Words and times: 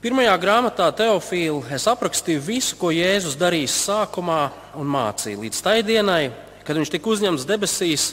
Pirmajā 0.00 0.32
grāmatā 0.40 0.86
Teofīla 0.96 1.74
es 1.76 1.84
aprakstīju 1.90 2.40
visu, 2.40 2.72
ko 2.80 2.88
Jēzus 2.88 3.34
darīs 3.36 3.74
sākumā 3.84 4.46
un 4.80 4.88
mācīja 4.88 5.36
līdz 5.36 5.58
tai 5.60 5.74
dienai, 5.84 6.30
kad 6.64 6.78
viņš 6.78 6.92
tika 6.94 7.10
uzņemts 7.12 7.44
debesīs 7.44 8.06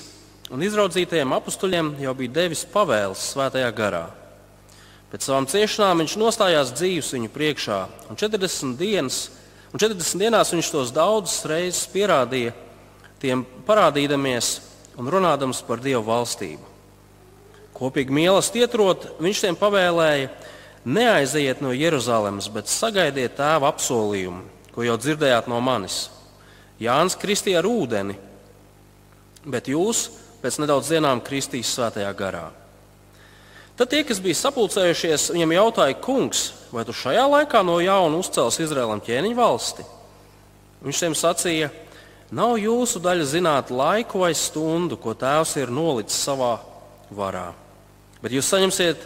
un 0.52 0.66
izraudzītajiem 0.68 1.32
apstuļiem 1.38 1.94
jau 2.04 2.12
bija 2.20 2.34
devis 2.42 2.66
pavēles 2.74 3.22
svētajā 3.32 3.70
garā. 3.78 4.02
Pēc 5.14 5.30
savām 5.30 5.48
ciešanām 5.48 6.04
viņš 6.04 6.18
nostājās 6.20 6.74
dzīves 6.76 7.14
viņu 7.16 7.32
priekšā, 7.32 7.80
un 8.12 8.20
40, 8.20 8.76
dienas, 8.84 9.22
un 9.72 9.80
40 9.80 10.26
dienās 10.26 10.52
viņš 10.58 10.74
tos 10.74 10.92
daudzas 10.92 11.48
reizes 11.48 11.88
pierādīja, 11.96 12.52
tiem 13.24 13.46
parādīdamies 13.64 14.52
un 15.00 15.08
runādams 15.08 15.64
par 15.64 15.80
Dievu 15.80 16.04
valstību. 16.12 16.68
Kopīgi 17.80 18.20
mīlestību 18.20 18.68
ietrot, 18.68 19.10
viņš 19.24 19.48
tiem 19.48 19.62
pavēlēja 19.64 20.36
Neaiziet 20.88 21.60
no 21.60 21.74
Jeruzalemes, 21.76 22.48
bet 22.54 22.70
sagaidiet 22.72 23.36
tēva 23.36 23.68
apsolījumu, 23.74 24.46
ko 24.72 24.86
jau 24.86 24.96
dzirdējāt 24.96 25.50
no 25.52 25.60
manis. 25.60 26.06
Jānis 26.80 27.18
kristīja 27.20 27.60
ar 27.60 27.68
ūdeni, 27.68 28.16
bet 29.44 29.68
jūs 29.68 30.06
pēc 30.40 30.62
nedaudz 30.62 30.94
dienām 30.94 31.20
kristīs 31.26 31.74
svētajā 31.76 32.14
garā. 32.16 32.46
Tad 33.78 33.92
tie, 33.92 34.00
kas 34.08 34.22
bija 34.24 34.38
sapulcējušies, 34.40 35.28
viņam 35.36 35.58
jautāja, 35.58 35.98
kungs, 36.02 36.48
vai 36.74 36.86
tu 36.88 36.96
šajā 36.96 37.26
laikā 37.30 37.66
no 37.68 37.76
jauna 37.84 38.22
uzcels 38.24 38.58
Izraēlam 38.64 39.04
ķēniņu 39.06 39.38
valsti? 39.38 39.86
Viņš 40.86 41.04
tiem 41.04 41.18
sacīja, 41.18 41.70
nav 42.32 42.56
jūsu 42.62 43.02
daļa 43.04 43.28
zināt 43.28 43.76
laiku 43.76 44.24
vai 44.24 44.32
stundu, 44.38 44.98
ko 44.98 45.14
tēvs 45.18 45.58
ir 45.60 45.74
nolicis 45.74 46.24
savā 46.30 46.56
varā. 47.14 47.52
Bet 48.24 48.34
jūs 48.34 48.50
saņemsiet 48.50 49.06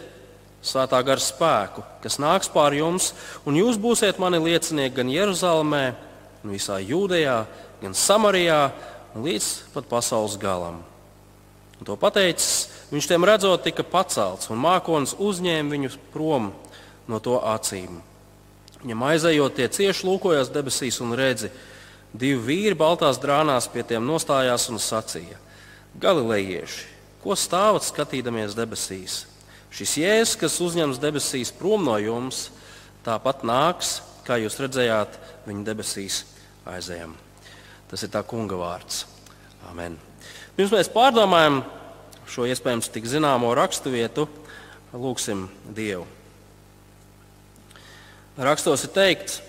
svētā 0.62 1.00
gara 1.04 1.20
spēku, 1.20 1.82
kas 2.02 2.20
nāks 2.22 2.50
pār 2.52 2.76
jums, 2.78 3.10
un 3.46 3.58
jūs 3.58 3.80
būsiet 3.82 4.20
mani 4.22 4.40
liecinieki 4.42 4.96
gan 5.00 5.10
Jeruzalemē, 5.10 5.84
gan 6.42 6.54
visā 6.54 6.78
Jūdejā, 6.78 7.42
gan 7.82 7.96
Samarijā, 7.98 8.70
un 9.14 9.26
līdz 9.26 9.48
pat 9.74 9.88
pasaules 9.90 10.38
galam. 10.40 10.80
Un 11.80 11.88
to 11.88 11.96
pateicis, 11.98 12.68
viņš 12.92 13.08
tiem 13.10 13.26
redzot, 13.26 13.64
tika 13.64 13.82
pacelts, 13.82 14.46
un 14.54 14.60
mākslinieks 14.62 15.16
uzņēma 15.18 15.74
viņu 15.74 15.92
prom 16.14 16.52
no 17.10 17.18
to 17.18 17.40
acīm. 17.42 17.98
Viņam 18.82 19.02
aizejot, 19.10 19.56
tie 19.58 19.66
cieši 19.66 20.06
lūkojās 20.06 20.50
debesīs 20.54 21.00
un 21.02 21.16
redzi, 21.18 21.50
divi 22.14 22.38
vīri 22.38 22.78
baltās 22.78 23.18
drānās 23.22 23.66
pie 23.70 23.82
tiem 23.86 24.06
nostājās 24.06 24.68
un 24.70 24.78
sacīja: 24.82 25.38
Galilejieši, 25.98 26.86
ko 27.22 27.34
stāvat 27.38 27.86
skatīdamies 27.86 28.54
debesīs? 28.58 29.24
Šis 29.72 29.94
jēzus, 30.02 30.36
kas 30.36 30.58
uzņems 30.60 31.00
debesīs 31.00 31.52
prom 31.56 31.86
no 31.86 31.96
jums, 31.96 32.50
tāpat 33.06 33.40
nāks, 33.48 34.00
kā 34.26 34.36
jūs 34.36 34.58
redzējāt, 34.60 35.16
viņa 35.48 35.64
debesīs 35.64 36.22
aizējām. 36.68 37.14
Tas 37.88 38.04
ir 38.04 38.12
tā 38.12 38.20
kunga 38.28 38.58
vārds. 38.60 39.06
Amen. 39.70 39.96
Pirms 40.56 40.74
mēs 40.74 40.90
pārdomājam 40.92 41.62
šo 42.28 42.44
iespējams 42.48 42.90
tik 42.92 43.08
zināmo 43.08 43.54
raksturvietu, 43.56 44.26
lūgsim 44.92 45.46
Dievu. 45.72 46.04
Rakstos 48.36 48.84
ir 48.86 48.92
teikts, 48.92 49.40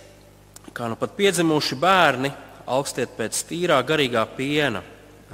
ka 0.76 0.88
nu 0.92 0.96
pat 1.00 1.14
piedzimuši 1.20 1.78
bērni 1.80 2.32
augstiet 2.72 3.14
pēc 3.18 3.44
tīrā 3.48 3.78
garīgā 3.84 4.24
piena, 4.38 4.84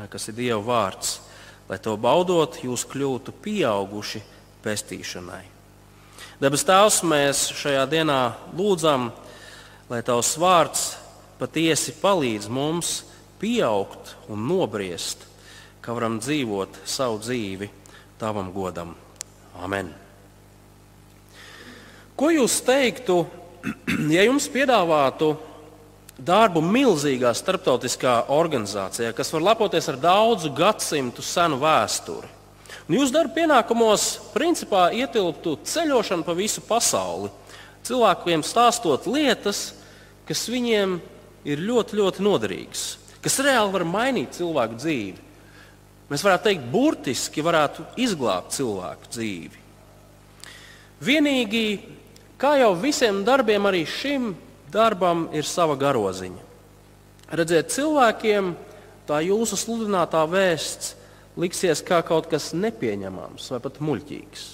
kas 0.09 0.29
ir 0.29 0.37
Dieva 0.37 0.59
vārds, 0.65 1.15
lai 1.69 1.77
to 1.81 1.93
baudot, 2.01 2.57
jūs 2.65 2.85
kļūtu 2.89 3.33
pieauguši 3.45 4.21
pestīšanai. 4.63 5.43
Debes 6.39 6.63
Tēvs, 6.67 7.01
mēs 7.03 7.49
šajā 7.59 7.83
dienā 7.91 8.19
lūdzam, 8.55 9.09
lai 9.91 9.99
Tavs 10.07 10.35
vārds 10.39 10.83
patiesi 11.39 11.95
palīdz 11.99 12.47
mums 12.51 12.93
pieaugt 13.39 14.15
un 14.31 14.45
nobriest, 14.47 15.25
ka 15.83 15.95
varam 15.95 16.19
dzīvot 16.19 16.81
savu 16.87 17.19
dzīvi 17.23 17.69
Tavam 18.19 18.51
godam. 18.51 18.93
Amen. 19.63 19.93
Ko 22.19 22.31
jūs 22.35 22.57
teiktu, 22.67 23.21
ja 24.15 24.25
jums 24.27 24.49
piedāvātu 24.51 25.33
darbu 26.19 26.59
milzīgā 26.63 27.31
starptautiskā 27.35 28.25
organizācijā, 28.35 29.13
kas 29.15 29.31
var 29.31 29.45
lepoties 29.51 29.87
ar 29.91 29.99
daudzu 30.03 30.51
gadsimtu 30.55 31.23
senu 31.23 31.61
vēsturi? 31.61 32.38
Un 32.89 32.97
jūsu 32.97 33.13
darba 33.13 33.35
pienākumos 33.35 34.03
principā 34.33 34.87
ietilptu 34.97 35.59
ceļošana 35.61 36.25
pa 36.25 36.33
visu 36.33 36.63
pasauli, 36.65 37.29
cilvēkiem 37.85 38.41
stāstot 38.41 39.05
lietas, 39.05 39.75
kas 40.25 40.47
viņiem 40.49 40.95
ir 41.45 41.61
ļoti, 41.61 41.99
ļoti 41.99 42.25
noderīgas, 42.25 42.87
kas 43.21 43.37
reāli 43.45 43.75
var 43.75 43.85
mainīt 43.85 44.33
cilvēku 44.39 44.81
dzīvi. 44.81 45.27
Mēs 46.09 46.25
varētu 46.25 46.47
teikt, 46.47 46.65
burtiski 46.73 47.45
varētu 47.45 47.85
izglābt 48.01 48.57
cilvēku 48.57 49.13
dzīvi. 49.13 49.65
Vienīgi, 51.05 51.65
kā 52.41 52.55
jau 52.57 52.73
visiem 52.73 53.21
darbiem, 53.27 53.69
arī 53.69 53.85
šim 53.85 54.31
darbam 54.73 55.27
ir 55.37 55.45
sava 55.45 55.77
garoziņa. 55.77 56.47
Redziet, 57.37 57.69
cilvēkiem 57.69 58.55
tā 59.05 59.21
jūsu 59.29 59.61
sludinātā 59.61 60.25
vēsts 60.25 60.95
liksies 61.39 61.83
kā 61.85 62.01
kaut 62.05 62.29
kas 62.31 62.51
nepieņemams 62.53 63.51
vai 63.53 63.59
pat 63.63 63.79
muļķīgs. 63.83 64.47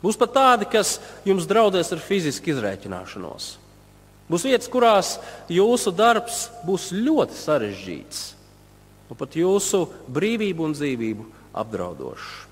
Būs 0.00 0.16
pat 0.16 0.32
tādi, 0.32 0.68
kas 0.70 0.96
jums 1.28 1.48
draudēs 1.48 1.92
ar 1.92 2.00
fizisku 2.00 2.54
izrēķināšanos. 2.54 3.50
Būs 4.30 4.46
vietas, 4.46 4.70
kurās 4.70 5.16
jūsu 5.50 5.92
darbs 5.92 6.46
būs 6.64 6.92
ļoti 6.94 7.36
sarežģīts 7.36 8.20
un 9.10 9.18
pat 9.18 9.34
jūsu 9.34 9.88
brīvību 10.06 10.68
un 10.68 10.76
dzīvību 10.76 11.26
apdraudošs. 11.60 12.46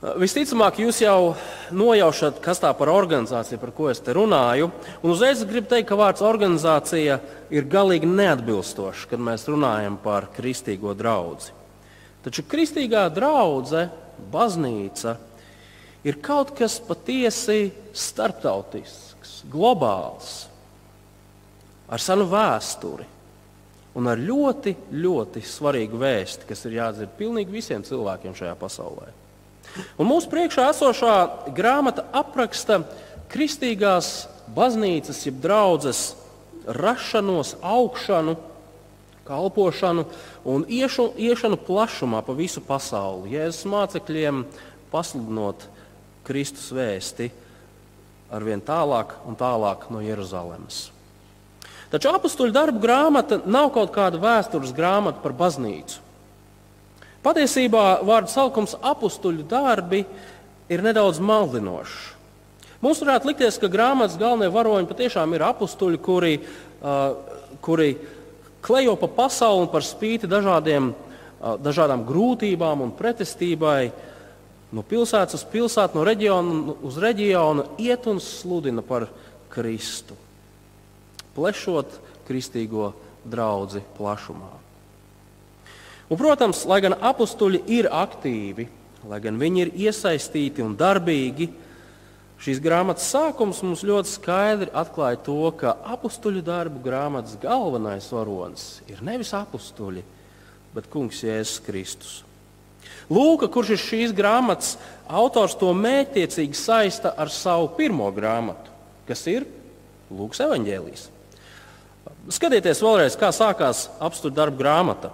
Visticamāk, 0.00 0.78
jūs 0.80 1.02
jau 1.02 1.34
nojaušat, 1.76 2.38
kas 2.40 2.62
tā 2.62 2.70
par 2.72 2.88
organizāciju, 2.88 3.58
par 3.60 3.72
ko 3.76 3.90
es 3.92 3.98
te 4.00 4.14
runāju. 4.16 4.70
Un 5.04 5.12
uzreiz 5.12 5.42
gribu 5.44 5.68
teikt, 5.68 5.90
ka 5.90 5.98
vārds 6.00 6.24
organizācija 6.24 7.18
ir 7.52 7.68
galīgi 7.68 8.08
neatbilstošs, 8.08 9.04
kad 9.10 9.20
mēs 9.20 9.44
runājam 9.52 10.00
par 10.00 10.30
kristīgo 10.32 10.96
draugu. 10.96 11.52
Taču 12.24 12.44
kristīgā 12.44 13.06
draudzene, 13.14 13.88
baznīca, 14.30 15.14
ir 16.04 16.18
kaut 16.20 16.52
kas 16.56 16.76
patiesi 16.84 17.70
starptautisks, 17.96 19.40
globāls, 19.50 20.44
ar 21.90 22.02
senu 22.02 22.26
vēsturi 22.30 23.06
un 23.98 24.06
ar 24.06 24.20
ļoti, 24.20 24.74
ļoti 24.94 25.42
svarīgu 25.42 25.98
vēsti, 25.98 26.46
kas 26.48 26.62
ir 26.68 26.76
jādzird 26.78 27.16
pilnīgi 27.18 27.56
visiem 27.56 27.82
cilvēkiem 27.86 28.36
šajā 28.36 28.52
pasaulē. 28.60 29.08
Un 29.98 30.08
mūsu 30.10 30.30
priekšā 30.30 30.68
esošā 30.70 31.16
grāmata 31.54 32.04
apraksta 32.16 32.82
kristīgās 33.30 34.28
baznīcas, 34.54 35.24
jeb 35.26 35.40
draudzes 35.42 36.04
rašanos, 36.66 37.56
augšanu 37.62 38.36
kalpošanu 39.30 40.06
un 40.44 40.66
iešu, 40.66 41.12
iešanu 41.14 41.60
plašumā 41.66 42.24
pa 42.26 42.34
visu 42.34 42.62
pasauli. 42.66 43.36
Jēzus 43.36 43.68
mācekļiem 43.70 44.44
pasludinot 44.90 45.68
Kristus 46.26 46.70
vēsti 46.74 47.30
arvien 48.30 48.62
tālāk 48.62 49.14
un 49.26 49.38
tālāk 49.38 49.88
no 49.90 50.02
Jeruzalemes. 50.02 50.88
Taču 51.90 52.12
apakstuļu 52.12 52.54
darbu 52.54 52.82
grāmata 52.82 53.40
nav 53.50 53.72
kaut 53.74 53.90
kāda 53.94 54.20
vēstures 54.22 54.74
grāmata 54.74 55.22
par 55.22 55.34
baznīcu. 55.38 55.98
Patiesībā 57.20 58.00
vārdu 58.06 58.30
saukums 58.32 58.76
apakstuļu 58.78 59.44
darbi 59.50 60.04
ir 60.70 60.82
nedaudz 60.86 61.18
maldinošs. 61.20 61.98
Mums 62.80 63.02
varētu 63.02 63.28
likties, 63.28 63.58
ka 63.60 63.68
grāmatas 63.68 64.16
galvenie 64.16 64.48
varoņi 64.54 64.88
patiešām 64.88 65.34
ir 65.36 65.42
apakstuļi, 65.50 65.98
kuri, 66.00 66.38
uh, 66.80 67.58
kuri 67.60 67.90
uh, 67.92 68.19
klejo 68.62 68.96
pa 69.00 69.08
pasauli 69.08 69.64
un 69.64 69.72
par 69.72 69.84
spīti 69.86 70.28
dažādiem, 70.30 70.92
dažādām 71.64 72.04
grūtībām 72.08 72.84
un 72.84 72.94
pretestībai 72.96 73.90
no 74.76 74.84
pilsētas 74.86 75.40
uz 75.40 75.44
pilsētu, 75.50 75.98
no 75.98 76.06
reģiona 76.06 76.76
uz 76.86 76.98
reģionu 77.00 77.66
iet 77.82 78.06
un 78.10 78.20
sludina 78.22 78.84
par 78.86 79.08
Kristu, 79.50 80.14
plešot 81.34 81.96
kristīgo 82.28 82.92
draugu 83.26 83.82
plašumā. 83.96 84.50
Un, 86.10 86.18
protams, 86.18 86.64
lai 86.66 86.80
gan 86.82 86.96
apstuļi 86.98 87.60
ir 87.70 87.88
aktīvi, 87.94 88.66
lai 89.10 89.18
gan 89.22 89.36
viņi 89.38 89.60
ir 89.62 89.72
iesaistīti 89.86 90.62
un 90.64 90.74
darbīgi, 90.78 91.46
Šīs 92.40 92.60
grāmatas 92.64 93.10
sākums 93.12 93.58
mums 93.60 93.82
ļoti 93.84 94.08
skaidri 94.14 94.70
atklāja 94.72 95.18
to, 95.26 95.42
ka 95.60 95.74
apakstuļu 95.92 96.40
darbu 96.44 96.80
grāmatas 96.80 97.36
galvenais 97.42 98.06
varonis 98.14 98.64
ir 98.88 99.02
nevis 99.04 99.34
apakstuļi, 99.36 100.00
bet 100.72 100.88
Kungs 100.88 101.20
Jēzus 101.20 101.60
Kristus. 101.66 102.14
Lūka, 103.12 103.50
kurš 103.52 103.74
ir 103.74 103.82
šīs 103.82 104.16
grāmatas 104.16 104.76
autors, 105.04 105.56
to 105.58 105.74
mētiecīgi 105.76 106.56
saista 106.56 107.12
ar 107.18 107.28
savu 107.28 107.68
pirmo 107.76 108.08
grāmatu. 108.14 108.70
kas 109.06 109.26
ir 109.26 109.46
Lūks 110.10 110.40
evaņģēlijs. 110.42 111.08
Skatieties 112.34 112.80
vēlreiz, 112.82 113.14
kā 113.18 113.30
sākās 113.34 113.84
apstākļu 114.02 114.34
darba 114.34 114.58
grāmata. 114.58 115.10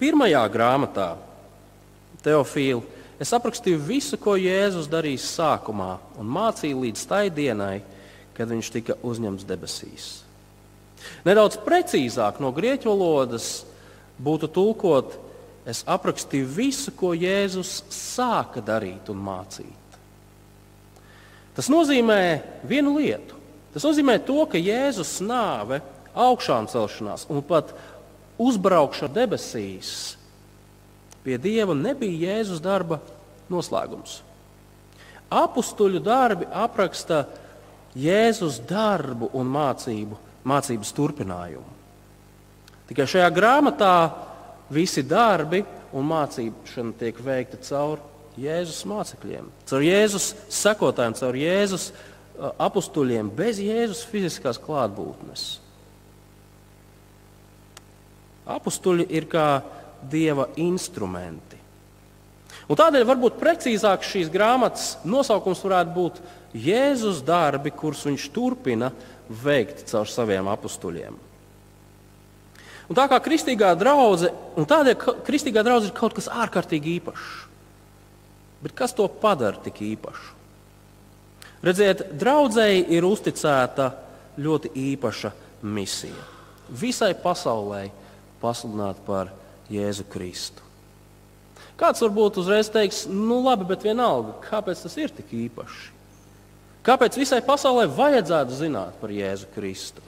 Pirmajā 0.00 0.42
grāmatā, 0.52 1.06
Teofīla, 2.24 2.82
es 3.20 3.32
aprakstīju 3.36 3.80
visu, 3.84 4.18
ko 4.20 4.34
Jēzus 4.40 4.88
darīs 4.90 5.26
sākumā 5.36 5.92
un 6.20 6.30
mācīju 6.32 6.84
līdz 6.86 7.06
tai 7.10 7.26
dienai, 7.34 7.80
kad 8.36 8.48
viņš 8.48 8.70
tika 8.72 8.96
uzņemts 9.04 9.46
debesīs. 9.48 10.10
Nedaudz 11.24 11.58
precīzāk 11.64 12.40
no 12.40 12.52
grieķu 12.56 12.90
valodas 12.92 13.66
būtu 14.20 14.48
tulkot, 14.52 15.16
es 15.68 15.82
aprakstīju 15.88 16.48
visu, 16.48 16.92
ko 16.96 17.12
Jēzus 17.16 17.82
sāka 17.92 18.62
darīt 18.64 19.10
un 19.12 19.20
mācīt. 19.24 19.98
Tas 21.56 21.68
nozīmē 21.72 22.20
vienu 22.64 22.96
lietu. 22.96 23.36
Tas 23.74 23.84
nozīmē 23.86 24.16
to, 24.26 24.40
ka 24.50 24.58
Jēzus 24.58 25.18
nāve, 25.22 25.80
augšām 26.16 26.66
celšanās 26.70 27.28
un 27.30 27.42
pat 27.46 27.74
uzbraukšana 28.40 29.12
debesīs 29.14 29.92
pie 31.24 31.38
Dieva 31.40 31.74
nebija 31.76 32.30
Jēzus 32.30 32.62
darba 32.64 33.00
noslēgums. 33.50 34.20
Apustuļu 35.30 36.00
darbi 36.02 36.48
apraksta 36.50 37.24
Jēzus 37.98 38.60
darbu 38.66 39.30
un 39.38 39.50
mācību, 39.50 40.18
mācības 40.46 40.92
turpinājumu. 40.96 41.78
Tikai 42.90 43.06
šajā 43.06 43.28
grāmatā 43.34 43.94
visi 44.74 45.04
darbi 45.06 45.62
un 45.94 46.06
mācīšana 46.10 46.96
tiek 46.98 47.18
veikta 47.22 47.60
caur 47.66 48.02
Jēzus 48.40 48.84
mācekļiem, 48.88 49.50
caur 49.70 49.84
Jēzus 49.84 50.30
sekotājiem, 50.54 51.16
caur 51.18 51.38
Jēzus 51.38 51.90
apstuļiem, 52.40 53.30
bez 53.36 53.58
Jēzus 53.62 54.04
fiziskās 54.08 54.58
klātbūtnes. 54.62 55.48
Apstuļi 58.50 59.06
ir 59.14 59.26
kā 59.30 59.48
dieva 60.10 60.48
instrumenti. 60.60 61.58
Un 62.70 62.78
tādēļ 62.78 63.06
varbūt 63.08 63.38
precīzāk 63.40 64.04
šīs 64.06 64.30
grāmatas 64.30 64.92
nosaukums 65.02 65.62
varētu 65.64 65.94
būt 65.94 66.20
Jēzus 66.54 67.20
darbi, 67.26 67.72
kurus 67.74 68.04
viņš 68.06 68.28
turpina 68.34 68.92
veikt 69.26 69.84
caur 69.90 70.08
saviem 70.10 70.48
apstuļiem. 70.50 71.18
Un 72.90 72.98
tā 72.98 73.06
kā 73.10 73.20
kristīgā 73.22 73.70
draudzene, 73.78 74.34
un 74.58 74.66
tādēļ 74.66 74.96
kristīgā 75.26 75.62
draudzene 75.66 75.92
ir 75.92 75.98
kaut 75.98 76.16
kas 76.16 76.26
ārkārtīgi 76.30 76.96
īpašs. 76.98 77.30
Bet 78.60 78.74
kas 78.76 78.94
to 78.94 79.06
padara 79.08 79.62
tik 79.62 79.78
īpašu? 79.86 80.36
Redziet, 81.64 82.02
draudzēji 82.16 82.86
ir 82.96 83.06
uzticēta 83.06 83.90
ļoti 84.40 84.72
īpaša 84.90 85.30
misija. 85.62 86.26
Visai 86.70 87.12
pasaulē 87.18 87.88
pasludināt 88.40 89.02
par 89.06 89.30
Jēzu 89.70 90.06
Kristu. 90.10 90.66
Kāds 91.80 92.02
varbūt 92.04 92.40
uzreiz 92.42 92.68
teiks, 92.72 93.06
nu 93.08 93.40
labi, 93.44 93.64
bet 93.70 93.86
vienalga, 93.86 94.34
kāpēc 94.44 94.82
tas 94.84 94.96
ir 95.00 95.12
tik 95.16 95.32
īpaši? 95.46 95.96
Kāpēc 96.84 97.16
visai 97.20 97.40
pasaulē 97.44 97.86
vajadzētu 97.92 98.56
zināt 98.56 98.96
par 99.00 99.12
Jēzu 99.12 99.48
Kristu? 99.54 100.04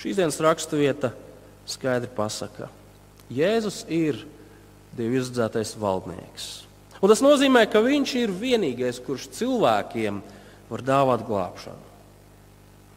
Šīs 0.00 0.16
dienas 0.20 0.40
raksturvieta 0.40 1.12
skaidri 1.68 2.08
pasaka, 2.16 2.70
Jēzus 3.30 3.84
ir 3.92 4.24
Dieva 4.96 5.20
izdzētais 5.20 5.76
valdnieks. 5.78 6.48
Un 7.00 7.12
tas 7.12 7.22
nozīmē, 7.22 7.62
ka 7.70 7.82
viņš 7.84 8.14
ir 8.18 8.32
vienīgais, 8.34 8.98
kurš 9.04 9.28
cilvēkiem 9.38 10.18
var 10.68 10.82
dāvāt 10.84 11.22
glābšanu. 11.28 11.86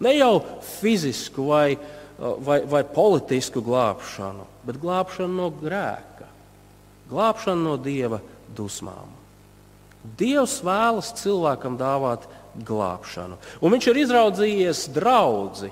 Ne 0.03 0.15
jau 0.17 0.41
fizisku 0.81 1.45
vai, 1.51 1.77
vai, 2.19 2.61
vai 2.69 2.83
politisku 2.87 3.63
glābšanu, 3.65 4.45
bet 4.67 4.79
glābšanu 4.81 5.33
no 5.37 5.49
grēka, 5.53 6.27
glābšanu 7.11 7.65
no 7.65 7.75
dieva 7.81 8.21
dusmām. 8.55 9.11
Dievs 10.19 10.57
vēlas 10.65 11.13
cilvēkam 11.21 11.77
dāvāt 11.79 12.27
glābšanu. 12.67 13.37
Un 13.63 13.73
viņš 13.73 13.87
ir 13.89 14.01
izraudzījies 14.03 14.87
draugu, 14.93 15.71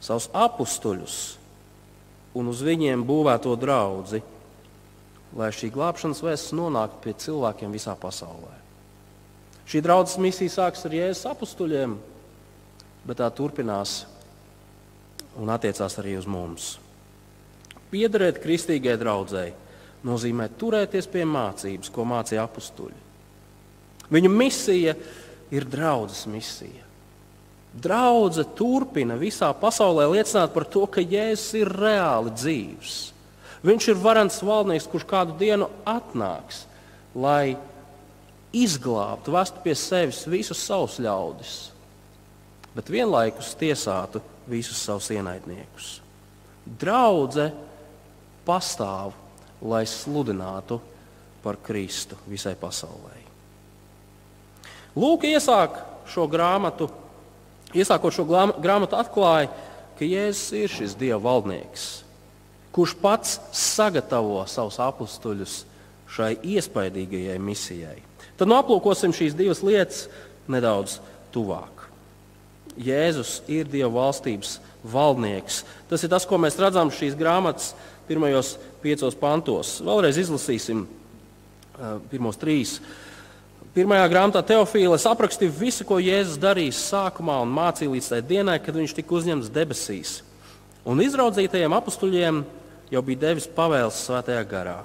savus 0.00 0.30
apstuļus 0.32 1.16
un 2.38 2.48
uz 2.48 2.62
viņiem 2.64 3.02
būvēto 3.04 3.56
draugu 3.58 4.22
lai 5.36 5.50
šī 5.54 5.70
glābšanas 5.74 6.22
vēsts 6.24 6.54
nonāktu 6.56 7.02
pie 7.04 7.14
cilvēkiem 7.22 7.74
visā 7.74 7.94
pasaulē. 7.98 8.54
Šī 9.70 9.82
draudzes 9.84 10.18
misija 10.18 10.50
sākas 10.50 10.82
ar 10.86 10.96
Jēzus 10.96 11.28
apstuļiem, 11.30 11.94
bet 13.06 13.20
tā 13.20 13.28
turpinās 13.30 14.00
un 15.40 15.52
attiecās 15.52 15.96
arī 16.00 16.16
uz 16.20 16.28
mums. 16.28 16.74
Piederēt 17.90 18.38
kristīgai 18.42 18.98
draudzēji 19.00 19.56
nozīmē 20.06 20.46
turēties 20.60 21.08
pie 21.10 21.24
mācības, 21.28 21.90
ko 21.92 22.06
mācīja 22.08 22.44
apstuļi. 22.46 23.00
Viņu 24.10 24.30
misija 24.32 24.94
ir 25.52 25.66
draudzes 25.70 26.26
misija. 26.30 26.86
Draudzene 27.70 28.56
turpina 28.58 29.14
visā 29.18 29.50
pasaulē 29.54 30.08
liecināt 30.10 30.52
par 30.54 30.66
to, 30.66 30.84
ka 30.90 31.02
Jēzus 31.02 31.52
ir 31.60 31.70
reāli 31.70 32.32
dzīves 32.34 32.98
Viņš 33.66 33.90
ir 33.92 33.98
varants 34.00 34.40
valdnieks, 34.44 34.88
kurš 34.88 35.04
kādu 35.08 35.34
dienu 35.40 35.68
atnāks, 35.88 36.64
lai 37.12 37.58
izglābtu, 38.56 39.34
vestu 39.34 39.60
pie 39.64 39.74
sevis 39.76 40.22
visus 40.30 40.62
savus 40.64 40.96
ļaudis, 41.02 41.56
bet 42.72 42.88
vienlaikus 42.92 43.52
tiesātu 43.60 44.22
visus 44.48 44.80
savus 44.80 45.10
ienaidniekus. 45.12 46.00
Draudze 46.64 47.50
pastāv, 48.46 49.14
lai 49.60 49.84
sludinātu 49.88 50.80
par 51.44 51.58
Kristu 51.64 52.18
visai 52.28 52.54
pasaulē. 52.60 53.16
Lūk, 54.96 55.24
iesāk 55.28 55.76
šo 56.10 56.26
grāmatu, 56.30 56.88
iesākot 57.76 58.14
šo 58.14 58.26
grāmatu, 58.26 58.96
atklāja, 58.98 59.50
ka 59.98 60.06
Jēzus 60.08 60.54
ir 60.58 60.72
šis 60.72 60.96
Dieva 60.98 61.20
valdnieks 61.22 61.90
kurš 62.72 62.94
pats 63.02 63.38
sagatavo 63.52 64.42
savus 64.46 64.78
apstuļus 64.82 65.56
šai 66.10 66.34
iespaidīgajai 66.54 67.38
misijai. 67.42 67.98
Tad 68.38 68.50
nu 68.50 68.56
aplūkosim 68.58 69.14
šīs 69.14 69.36
divas 69.38 69.62
lietas 69.66 70.06
nedaudz 70.50 70.98
tuvāk. 71.34 71.79
Jēzus 72.78 73.40
ir 73.50 73.68
Dieva 73.70 73.90
valstības 73.94 74.58
valdnieks. 74.86 75.64
Tas 75.90 76.04
ir 76.04 76.12
tas, 76.12 76.26
ko 76.28 76.38
mēs 76.40 76.58
redzam 76.60 76.92
šīs 76.94 77.18
grāmatas 77.18 77.72
pirmajos 78.08 78.56
piecos 78.82 79.16
pantos. 79.18 79.78
Vēlreiz 79.84 80.18
izlasīsim 80.20 80.86
pirmos 82.10 82.38
trīs. 82.40 82.78
Pirmajā 83.70 84.08
grāmatā 84.10 84.42
Teofīlis 84.42 85.06
aprakstīja 85.06 85.54
visu, 85.54 85.84
ko 85.86 86.00
Jēzus 86.02 86.40
darīs 86.42 86.80
sākumā 86.90 87.36
un 87.44 87.52
mācīja 87.54 87.92
līdz 87.92 88.08
tai 88.10 88.22
dienai, 88.26 88.58
kad 88.62 88.74
viņš 88.74 88.96
tika 88.96 89.14
uzņemts 89.14 89.52
debesīs. 89.54 90.16
Un 90.82 91.02
izraudzītajiem 91.04 91.76
apstuļiem 91.76 92.40
jau 92.90 93.02
bija 93.06 93.28
devis 93.28 93.46
pavēles 93.54 94.00
svētajā 94.08 94.42
garā. 94.50 94.80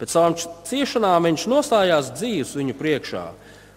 Pēc 0.00 0.12
savām 0.12 0.36
ciešanām 0.68 1.28
viņš 1.28 1.46
nostājās 1.48 2.12
dzīves 2.16 2.52
viņu 2.56 2.76
priekšā, 2.76 3.24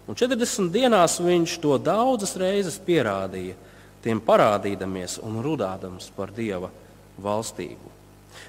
un 0.07 0.17
40 0.19 0.72
dienās 0.74 1.19
viņš 1.24 1.57
to 1.63 1.77
daudzas 1.81 2.36
reizes 2.39 2.79
pierādīja, 2.83 3.55
tiem 4.03 4.19
parādīdamies 4.24 5.19
un 5.24 5.39
rudādams 5.45 6.10
par 6.15 6.33
Dieva 6.36 6.72
valstību. 7.24 7.91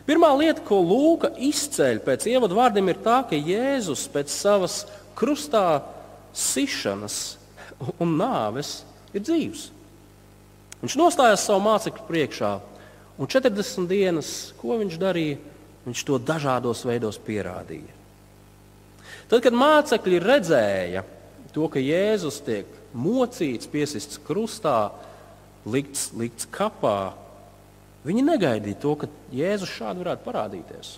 Pirmā 0.09 0.33
lieta, 0.39 0.65
ko 0.65 0.81
Lūka 0.81 1.35
izceļ 1.37 2.01
pēc 2.05 2.27
ievadu 2.33 2.57
vārdiem, 2.59 2.89
ir 2.91 3.01
tā, 3.05 3.21
ka 3.29 3.37
Jēzus 3.37 4.07
pēc 4.13 4.33
savas 4.33 4.83
krustā 5.17 5.85
sišanas 6.35 7.37
un 8.01 8.17
nāves 8.19 8.81
ir 9.15 9.23
dzīvs. 9.23 9.69
Viņš 10.83 10.97
nostājās 11.01 11.45
savu 11.47 11.63
mācekļu 11.65 12.09
priekšā, 12.09 12.55
Un 13.15 13.31
40 13.31 13.87
dienas, 13.87 14.29
ko 14.59 14.79
viņš 14.81 14.97
darīja? 14.99 15.39
Viņš 15.85 16.01
to 16.09 16.17
dažādos 16.19 16.83
veidos 16.89 17.19
pierādīja. 17.23 17.93
Tad, 19.29 19.43
kad 19.45 19.55
mācekļi 19.55 20.21
redzēja 20.23 21.05
to, 21.55 21.69
ka 21.71 21.83
Jēzus 21.83 22.41
tiek 22.45 22.69
mocīts, 22.95 23.71
piesists 23.71 24.21
krustā, 24.27 24.93
likts, 25.67 26.11
likts 26.19 26.49
kapā, 26.53 27.15
viņi 28.05 28.27
negaidīja 28.27 28.81
to, 28.83 28.95
ka 29.01 29.11
Jēzus 29.35 29.73
šādi 29.73 30.05
varētu 30.05 30.27
parādīties. 30.27 30.95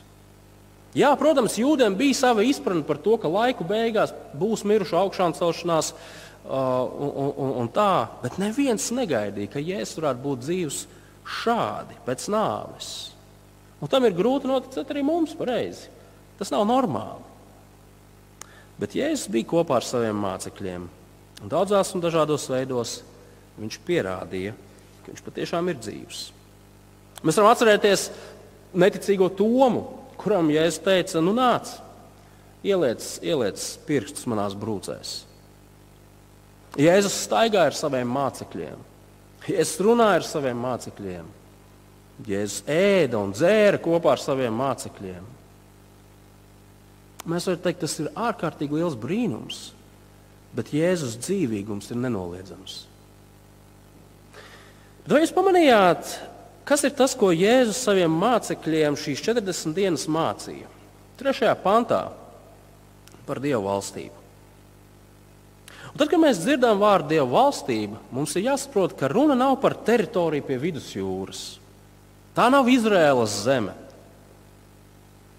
Jā, 0.97 1.11
protams, 1.21 1.59
jūdiem 1.61 1.97
bija 1.99 2.17
sava 2.17 2.45
izpratne 2.47 2.87
par 2.89 2.99
to, 3.05 3.19
ka 3.21 3.29
laiku 3.29 3.67
beigās 3.69 4.15
būs 4.37 4.65
mirušu 4.65 4.97
augšām 4.97 5.35
celšanās 5.37 5.93
uh, 5.93 6.49
un, 6.49 7.33
un, 7.37 7.51
un 7.63 7.69
tā, 7.73 8.07
bet 8.23 8.39
neviens 8.41 8.89
negaidīja, 8.97 9.53
ka 9.53 9.63
Jēzus 9.63 10.01
varētu 10.01 10.25
būt 10.25 10.47
dzīvs 10.47 10.81
šādi 11.43 12.01
pēc 12.07 12.31
nāves. 12.33 12.91
Un 13.83 13.93
tam 13.93 14.07
ir 14.09 14.17
grūti 14.17 14.49
noticēt 14.49 14.89
arī 14.93 15.05
mums 15.05 15.37
pareizi. 15.37 15.91
Tas 16.41 16.53
nav 16.53 16.65
normāli. 16.69 17.36
Bet 18.81 18.97
Jēzus 18.97 19.31
bija 19.33 19.49
kopā 19.49 19.79
ar 19.79 19.87
saviem 19.87 20.19
mācekļiem. 20.21 20.87
Un 21.43 21.53
daudzās 21.53 21.93
un 21.97 22.03
dažādos 22.05 22.49
veidos 22.53 22.99
viņš 23.61 23.79
pierādīja, 23.87 24.53
ka 25.05 25.13
viņš 25.13 25.23
patiešām 25.25 25.71
ir 25.73 25.79
dzīvs. 25.81 26.25
Mēs 27.25 27.39
varam 27.41 27.53
atcerēties 27.55 28.09
neticīgo 28.77 29.31
Tomu, 29.37 29.85
kuram 30.21 30.51
Jēzus 30.53 30.83
teica, 30.85 31.23
nu 31.25 31.33
nāc, 31.37 31.71
ieliec, 32.67 33.05
ieliec 33.25 33.65
pirkstus 33.89 34.29
manās 34.29 34.57
brūcēs. 34.59 35.23
Jēzus 36.77 37.17
staigāja 37.25 37.71
ar 37.71 37.77
saviem 37.77 38.11
mācekļiem. 38.13 38.85
Jēzus 39.47 39.81
runāja 39.87 40.21
ar 40.21 40.27
saviem 40.29 40.61
mācekļiem. 40.61 41.33
Jēzus 42.27 42.65
ēda 42.69 43.21
un 43.21 43.33
dzēra 43.33 43.81
kopā 43.81 44.13
ar 44.17 44.21
saviem 44.21 44.57
mācekļiem. 44.57 45.36
Mēs 47.27 47.49
varam 47.49 47.63
teikt, 47.65 47.83
tas 47.83 47.97
ir 47.99 48.13
ārkārtīgi 48.15 48.79
liels 48.79 48.97
brīnums, 48.99 49.71
bet 50.55 50.71
Jēzus 50.75 51.17
dzīvīgums 51.25 51.91
ir 51.91 51.99
nenoliedzams. 52.05 52.77
Vai 55.07 55.23
jūs 55.23 55.35
pamanījāt, 55.35 56.13
kas 56.67 56.85
ir 56.87 56.95
tas, 56.99 57.15
ko 57.19 57.33
Jēzus 57.35 57.83
saviem 57.87 58.15
mācekļiem 58.23 58.99
šīs 58.99 59.23
40 59.27 59.75
dienas 59.77 60.07
mācīja? 60.11 60.71
Trešajā 61.19 61.55
pantā 61.63 62.05
par 63.27 63.43
Dievu 63.43 63.67
valstību. 63.67 64.23
Un 65.97 66.01
tad, 66.03 66.11
kad 66.13 66.21
mēs 66.21 66.43
dzirdam 66.43 66.77
vārdu 66.77 67.15
Dieva 67.15 67.25
valstība, 67.31 67.97
mums 68.13 68.35
ir 68.37 68.51
jāsaprot, 68.51 68.93
ka 68.99 69.09
runa 69.09 69.33
nav 69.39 69.55
par 69.63 69.73
teritoriju 69.87 70.45
pie 70.45 70.59
vidusjūras. 70.61 71.45
Tā 72.37 72.51
nav 72.53 72.69
Izraēlas 72.69 73.39
zeme. 73.47 73.73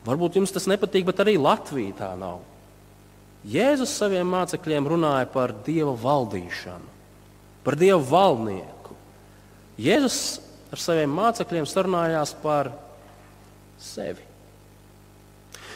Varbūt 0.07 0.37
jums 0.39 0.53
tas 0.55 0.67
nepatīk, 0.71 1.05
bet 1.09 1.19
arī 1.19 1.35
Latvija 1.39 1.95
tā 1.99 2.11
nav. 2.19 2.39
Jēzus 3.47 3.91
saviem 3.99 4.27
mācekļiem 4.31 4.87
runāja 4.87 5.27
par 5.31 5.53
Dieva 5.65 5.93
valdīšanu, 5.99 6.93
par 7.63 7.77
Dieva 7.79 7.99
valdnieku. 7.99 8.95
Jēzus 9.79 10.19
ar 10.71 10.81
saviem 10.81 11.11
mācekļiem 11.15 11.67
sarunājās 11.69 12.33
par 12.41 12.71
sevi. 13.79 14.23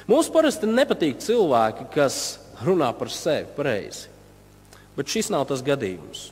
Mums 0.10 0.32
parasti 0.34 0.68
nepatīk 0.68 1.22
cilvēki, 1.22 1.86
kas 1.94 2.16
runā 2.66 2.90
par 2.98 3.12
sevi 3.14 3.52
pareizi. 3.56 4.10
Bet 4.98 5.12
šis 5.12 5.30
nav 5.32 5.46
tas 5.50 5.62
gadījums. 5.64 6.30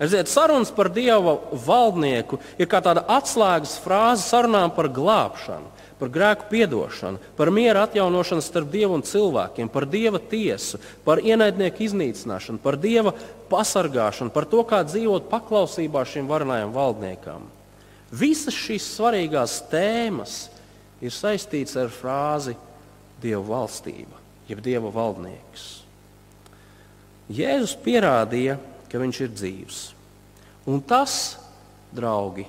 Redziet, 0.00 0.30
sarunas 0.32 0.70
par 0.72 0.88
Dieva 0.88 1.36
valdnieku 1.52 2.38
ir 2.56 2.68
kā 2.70 2.78
tāda 2.80 3.02
atslēgas 3.04 3.74
frāze 3.84 4.24
sarunām 4.24 4.72
par 4.72 4.88
glābšanu, 4.96 5.68
par 6.00 6.08
grēku 6.08 6.46
piedošanu, 6.48 7.20
par 7.36 7.50
miera 7.52 7.82
atjaunošanu 7.84 8.40
starp 8.40 8.70
Dievu 8.72 8.96
un 8.96 9.04
cilvēkiem, 9.04 9.68
par 9.68 9.84
Dieva 9.84 10.16
tiesu, 10.16 10.80
par 11.04 11.20
ienaidnieku 11.20 11.84
iznīcināšanu, 11.84 12.62
par 12.64 12.78
Dieva 12.80 13.12
pasargāšanu, 13.52 14.32
par 14.32 14.48
to, 14.48 14.64
kā 14.64 14.80
dzīvot 14.88 15.28
paklausībā 15.28 16.06
šim 16.08 16.30
varenajam 16.32 16.72
valdniekam. 16.72 17.44
Visas 18.08 18.56
šīs 18.56 18.88
svarīgās 18.96 19.58
tēmas 19.68 20.46
ir 21.04 21.12
saistītas 21.12 21.76
ar 21.76 21.92
frāzi 21.92 22.56
Dieva 23.20 23.44
valstība, 23.52 24.16
jeb 24.48 24.64
Dieva 24.64 24.88
valdnieks. 24.96 25.68
Jēzus 27.30 27.76
pierādīja, 27.84 28.56
ka 28.56 28.69
viņš 28.98 29.20
ir 29.22 29.30
dzīvs. 29.34 29.80
Un 30.70 30.82
tas, 30.82 31.36
draugi, 31.94 32.46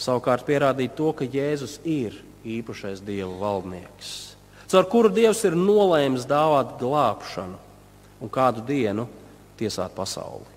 savukārt 0.00 0.46
pierādīja 0.46 0.94
to, 0.98 1.12
ka 1.16 1.28
Jēzus 1.28 1.78
ir 1.86 2.18
īpašais 2.46 3.02
Dieva 3.06 3.32
valdnieks, 3.40 4.34
caur 4.70 4.88
kuru 4.90 5.12
Dievs 5.14 5.44
ir 5.46 5.56
nolēmis 5.58 6.26
dāvāt 6.28 6.76
glābšanu 6.80 7.58
un 8.20 8.32
kādu 8.32 8.64
dienu 8.66 9.06
tiesāt 9.58 9.94
pasauli. 9.96 10.48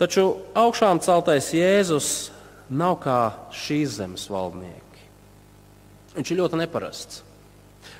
Taču 0.00 0.40
augšām 0.58 1.00
celtais 1.04 1.52
Jēzus 1.54 2.32
nav 2.72 2.96
kā 3.04 3.18
šīs 3.54 3.98
zemes 4.00 4.24
valdnieki. 4.32 5.04
Viņš 6.16 6.32
ir 6.32 6.40
ļoti 6.40 6.58
neparasts. 6.60 7.22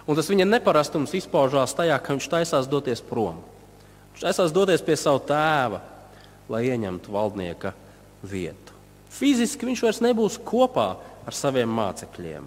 Un 0.06 0.18
tas 0.18 0.28
viņa 0.30 0.46
neparastums 0.48 1.14
izpaužās 1.14 1.76
tajā, 1.78 1.96
ka 2.02 2.16
viņš 2.16 2.28
taisās 2.32 2.68
doties 2.70 3.02
prom. 3.06 3.38
Viņš 4.12 4.24
taisās 4.26 4.54
doties 4.54 4.84
pie 4.84 4.96
sava 5.00 5.22
tēva, 5.26 5.80
lai 6.52 6.66
ieņemtu 6.68 7.12
valdnieka 7.12 7.72
vietu. 8.22 8.76
Fiziski 9.12 9.68
viņš 9.68 9.84
vairs 9.84 10.02
nebūs 10.04 10.38
kopā 10.44 10.90
ar 11.26 11.36
saviem 11.36 11.70
mācekļiem. 11.72 12.44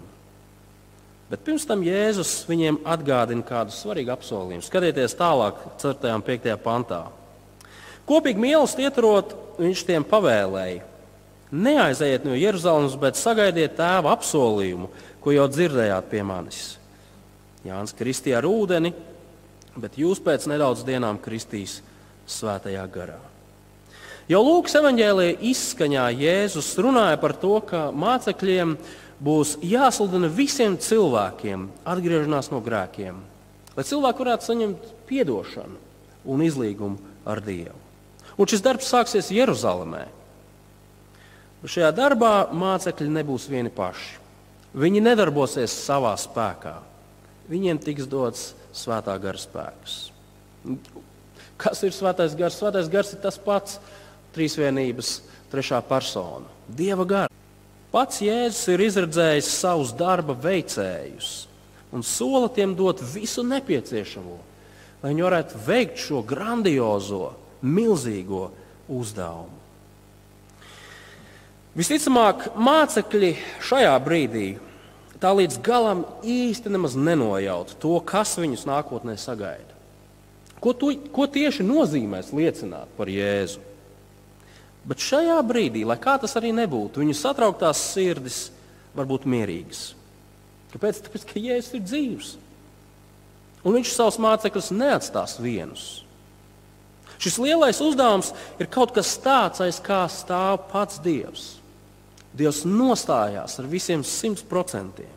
Bet 1.26 1.42
pirms 1.42 1.64
tam 1.66 1.82
Jēzus 1.82 2.44
viņiem 2.46 2.84
atgādina 2.86 3.42
kādu 3.46 3.74
svarīgu 3.74 4.12
apsolījumu. 4.14 4.62
Skatieties 4.62 5.16
tālāk, 5.18 5.58
4. 5.82 6.12
un 6.14 6.22
5. 6.22 6.52
pantā. 6.62 7.00
Kopīgi 8.06 8.38
mīlestību 8.38 8.86
ieturot, 8.86 9.34
viņš 9.58 9.82
tiem 9.88 10.06
pavēlēja: 10.06 10.84
Neaiziet 11.50 12.26
no 12.26 12.36
Jeruzalemes, 12.38 12.94
bet 13.02 13.18
sagaidiet 13.18 13.74
tēva 13.78 14.12
apsolījumu, 14.14 14.90
ko 15.22 15.34
jau 15.34 15.48
dzirdējāt 15.50 16.10
pie 16.12 16.22
manis. 16.26 16.60
Jānis 17.66 17.94
Kristīja 17.98 18.38
ar 18.38 18.46
ūdeni, 18.46 18.92
bet 19.80 19.98
jūs 20.00 20.20
pēc 20.24 20.48
nedaudz 20.50 20.84
dienām 20.86 21.20
kristīs 21.22 21.80
svētajā 22.26 22.84
garā. 22.92 23.18
Jau 24.26 24.40
Lūkas 24.42 24.74
evanģēlīja 24.80 25.38
izskaņā 25.52 26.08
Jēzus 26.18 26.72
runāja 26.82 27.18
par 27.22 27.36
to, 27.38 27.60
ka 27.62 27.86
mācekļiem 27.94 28.74
būs 29.22 29.54
jāsludina 29.62 30.26
visiem 30.26 30.74
cilvēkiem 30.82 31.68
atgriešanās 31.86 32.50
no 32.50 32.58
grēkiem, 32.64 33.20
lai 33.76 33.84
cilvēki 33.86 34.24
varētu 34.24 34.48
saņemt 34.50 34.92
atdošanu 35.06 35.78
un 36.26 36.42
izlīgumu 36.42 36.98
ar 37.22 37.38
Dievu. 37.44 37.78
Un 38.36 38.50
šis 38.50 38.64
darbs 38.64 38.90
sāksies 38.90 39.30
Jeruzalemē. 39.32 40.04
Šajā 41.66 41.88
darbā 41.94 42.48
mācekļi 42.54 43.08
nebūs 43.10 43.48
vieni 43.50 43.72
paši. 43.74 44.20
Viņi 44.76 45.00
nedarbosies 45.02 45.72
savā 45.86 46.12
spēkā. 46.20 46.76
Viņiem 47.50 47.80
tiks 47.82 48.06
dots 48.10 48.50
svētā 48.76 49.16
gara 49.22 49.40
spēks. 49.40 49.96
Kas 51.56 51.82
ir 51.86 51.94
svētais 51.96 52.36
gars? 52.36 52.58
Svētais 52.60 52.90
gars 52.92 53.14
ir 53.14 53.22
tas 53.22 53.38
pats 53.40 53.78
trīsvienības 54.36 55.20
trešā 55.52 55.80
persona- 55.88 56.46
Dieva 56.78 57.06
gars. 57.08 57.32
Pats 57.92 58.20
Jēzus 58.20 58.68
ir 58.74 58.82
izredzējis 58.84 59.48
savus 59.48 59.92
darba 59.96 60.34
veicējus 60.34 61.46
un 61.92 62.02
sola 62.02 62.48
tiem 62.48 62.74
dot 62.74 63.00
visu 63.00 63.42
nepieciešamo, 63.46 64.38
lai 65.02 65.12
viņi 65.12 65.24
varētu 65.24 65.60
veikt 65.66 66.02
šo 66.02 66.22
grandiozo, 66.26 67.32
milzīgo 67.62 68.50
uzdevumu. 68.88 69.54
Visticamāk, 71.76 72.50
mācekļi 72.56 73.32
šajā 73.64 73.94
brīdī 74.04 74.46
tā 75.22 75.32
līdz 75.36 75.60
galam 75.64 76.04
īsti 76.24 76.72
nemaz 76.72 76.96
nenojauta 76.98 77.76
to, 77.80 77.94
kas 78.04 78.36
viņus 78.40 78.66
nākotnē 78.68 79.16
sagaida. 79.20 79.76
Ko, 80.60 80.72
to, 80.72 80.92
ko 81.12 81.26
tieši 81.28 81.64
nozīmēs 81.66 82.32
liecināt 82.34 82.90
par 82.96 83.10
Jēzu? 83.12 83.60
Bet 84.86 85.02
šajā 85.02 85.36
brīdī, 85.46 85.82
lai 85.86 85.98
kā 85.98 86.14
tas 86.22 86.36
arī 86.38 86.52
nebūtu, 86.54 87.02
viņu 87.02 87.16
satrauktās 87.18 87.80
sirdis 87.92 88.46
var 88.96 89.08
būt 89.08 89.26
mierīgas. 89.28 89.90
Kāpēc? 90.72 91.02
Tāpēc, 91.06 91.26
ka 91.28 91.42
Jēzus 91.42 91.76
ir 91.76 91.84
dzīvs. 91.84 92.32
Un 93.66 93.76
viņš 93.76 93.92
savus 93.96 94.18
mācekļus 94.22 94.72
neatstās 94.76 95.40
vienus. 95.42 95.86
Šis 97.18 97.38
lielais 97.40 97.80
uzdevums 97.80 98.32
ir 98.60 98.68
kaut 98.70 98.92
kas 98.94 99.14
tāds, 99.22 99.62
aiz 99.64 99.80
kā 99.82 100.04
stāv 100.12 100.66
pats 100.70 101.00
Dievs. 101.02 101.56
Dievs 102.36 102.64
nostājās 102.68 103.56
ar 103.60 103.68
visiem 103.70 104.02
simt 104.04 104.42
procentiem. 104.50 105.12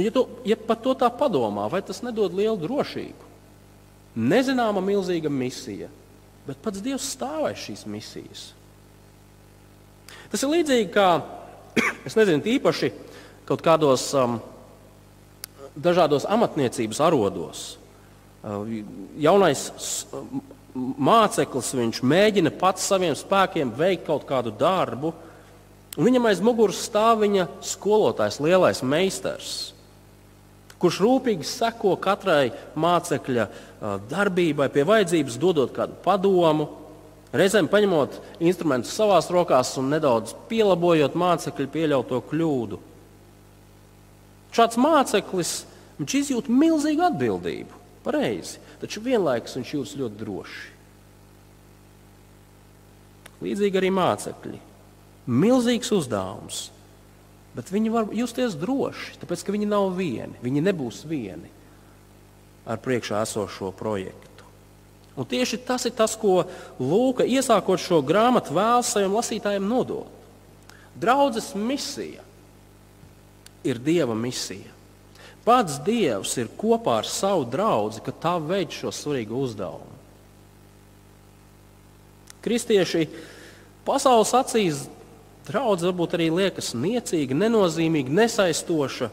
Ja, 0.00 0.10
tu, 0.10 0.24
ja 0.48 0.56
par 0.56 0.80
to 0.80 0.94
tā 0.96 1.10
padomā, 1.12 1.66
vai 1.70 1.82
tas 1.84 2.00
nedod 2.02 2.32
lielu 2.32 2.56
drošību? 2.60 3.28
Nezināma 4.16 4.80
milzīga 4.84 5.30
misija, 5.32 5.90
bet 6.46 6.60
pats 6.64 6.82
Dievs 6.84 7.10
stāv 7.12 7.46
aiz 7.50 7.60
šīs 7.60 7.84
misijas. 7.88 8.46
Tas 10.32 10.42
ir 10.42 10.52
līdzīgi 10.52 10.88
kā, 10.92 11.08
es 12.08 12.16
nezinu, 12.16 12.40
īpaši 12.56 12.90
kaut 13.48 13.64
kādos 13.64 14.08
um, 14.16 14.38
dažādos 15.76 16.24
amatniecības 16.28 17.00
arodos. 17.04 17.64
Uh, 18.42 18.64
jaunais 19.22 19.68
māceklis, 20.74 21.74
viņš 21.76 22.00
mēģina 22.06 22.52
pats 22.60 22.86
saviem 22.88 23.14
spēkiem 23.16 23.72
veikt 23.76 24.06
kaut 24.08 24.24
kādu 24.28 24.52
darbu, 24.56 25.12
un 25.96 26.08
viņam 26.08 26.28
aiz 26.30 26.40
muguras 26.44 26.80
stāv 26.86 27.22
viņa 27.24 27.48
skolotājs, 27.64 28.40
lielais 28.40 28.82
meistars, 28.84 29.72
kurš 30.82 31.00
rūpīgi 31.04 31.46
seko 31.46 31.94
katrai 32.02 32.52
mācekļa 32.74 33.48
darbībai, 34.10 34.70
pie 34.72 34.86
vajadzības 34.88 35.36
dodot 35.42 35.74
kādu 35.76 35.98
padomu, 36.04 36.70
reizēm 37.36 37.68
paņemot 37.70 38.16
instrumentus 38.42 38.96
savās 38.96 39.30
rokās 39.32 39.76
un 39.80 39.92
nedaudz 39.92 40.34
pielabojot 40.48 41.14
mācekļu 41.18 41.68
pieļauto 41.72 42.18
kļūdu. 42.32 42.80
Šāds 44.52 44.80
māceklis 44.80 45.52
izjūt 46.02 46.50
milzīgu 46.52 47.06
atbildību. 47.06 47.78
Pareizi. 48.02 48.58
Taču 48.82 49.02
vienlaikus 49.04 49.56
viņš 49.58 49.72
jūtas 49.76 49.96
ļoti 50.00 50.20
droši. 50.20 50.62
Līdzīgi 53.42 53.80
arī 53.80 53.90
mācekļi. 53.94 54.60
Milzīgs 55.32 55.92
uzdevums, 55.94 56.64
bet 57.54 57.70
viņi 57.70 57.92
var 57.94 58.10
justies 58.14 58.56
droši, 58.58 59.16
tāpēc 59.22 59.44
ka 59.46 59.54
viņi 59.54 59.70
nav 59.70 59.92
vieni. 59.98 60.34
Viņi 60.42 60.64
nebūs 60.66 61.04
vieni 61.06 61.50
ar 62.66 62.82
priekšā 62.82 63.22
esošo 63.26 63.72
projektu. 63.74 64.46
Un 65.18 65.28
tieši 65.28 65.60
tas 65.66 65.84
ir 65.84 65.94
tas, 65.94 66.14
ko 66.16 66.42
Lūka 66.80 67.26
iesākot 67.28 67.80
šo 67.80 68.00
grāmatu 68.06 68.54
vēlas 68.56 68.94
saviem 68.94 69.12
lasītājiem 69.12 69.66
nodot. 69.68 70.08
Draudzes 70.96 71.52
misija 71.56 72.24
ir 73.64 73.78
Dieva 73.78 74.16
misija. 74.16 74.71
Pats 75.42 75.80
Dievs 75.82 76.36
ir 76.38 76.50
kopā 76.58 77.00
ar 77.00 77.08
savu 77.08 77.46
draugu, 77.50 77.98
ka 78.04 78.14
tā 78.14 78.36
veids 78.38 78.78
šo 78.78 78.92
svarīgu 78.94 79.40
uzdevumu. 79.42 79.90
Kristieši 82.42 83.08
pasaules 83.86 84.30
acīs 84.38 84.84
draudzē 85.46 85.90
varbūt 85.90 86.14
arī 86.18 86.28
liekas 86.30 86.72
niecīga, 86.78 87.34
nenozīmīga, 87.38 88.14
nesaistoša, 88.22 89.10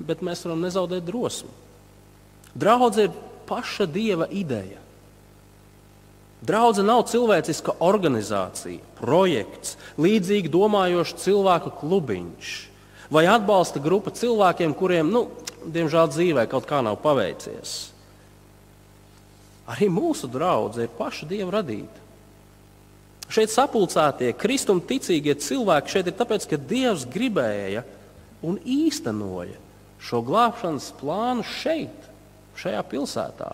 bet 0.00 0.24
mēs 0.24 0.44
varam 0.46 0.64
nezaudēt 0.64 1.04
drosmi. 1.04 1.52
Draudze 2.56 3.08
ir 3.08 3.12
paša 3.48 3.88
Dieva 3.88 4.28
ideja. 4.32 4.80
Draudze 6.42 6.82
nav 6.82 7.04
cilvēciska 7.06 7.76
organizācija, 7.84 8.80
projekts, 8.98 9.76
līdzīgi 10.00 10.50
domājošs 10.52 11.20
cilvēku 11.22 11.70
klubiņš 11.80 12.71
vai 13.12 13.26
atbalsta 13.28 13.80
grupa 13.82 14.12
cilvēkiem, 14.16 14.74
kuriem, 14.76 15.10
nu, 15.12 15.26
diemžēl, 15.68 16.08
dzīvē 16.12 16.46
kaut 16.50 16.66
kā 16.68 16.80
nav 16.84 16.98
paveicies. 17.04 17.92
Arī 19.72 19.88
mūsu 19.92 20.30
draudzene 20.30 20.88
ir 20.88 20.94
paša 20.96 21.28
Dieva 21.30 21.52
radīta. 21.60 22.00
Šeit 23.32 23.52
sapulcētie 23.52 24.32
kristuma 24.36 24.82
ticīgie 24.84 25.36
cilvēki 25.40 25.92
šeit 25.92 26.08
ir 26.10 26.16
tāpēc, 26.18 26.48
ka 26.50 26.58
Dievs 26.60 27.06
gribēja 27.08 27.84
un 28.44 28.58
īstenoja 28.60 29.56
šo 30.02 30.20
glābšanas 30.26 30.90
plānu 30.98 31.46
šeit, 31.46 32.08
šajā 32.58 32.82
pilsētā. 32.90 33.52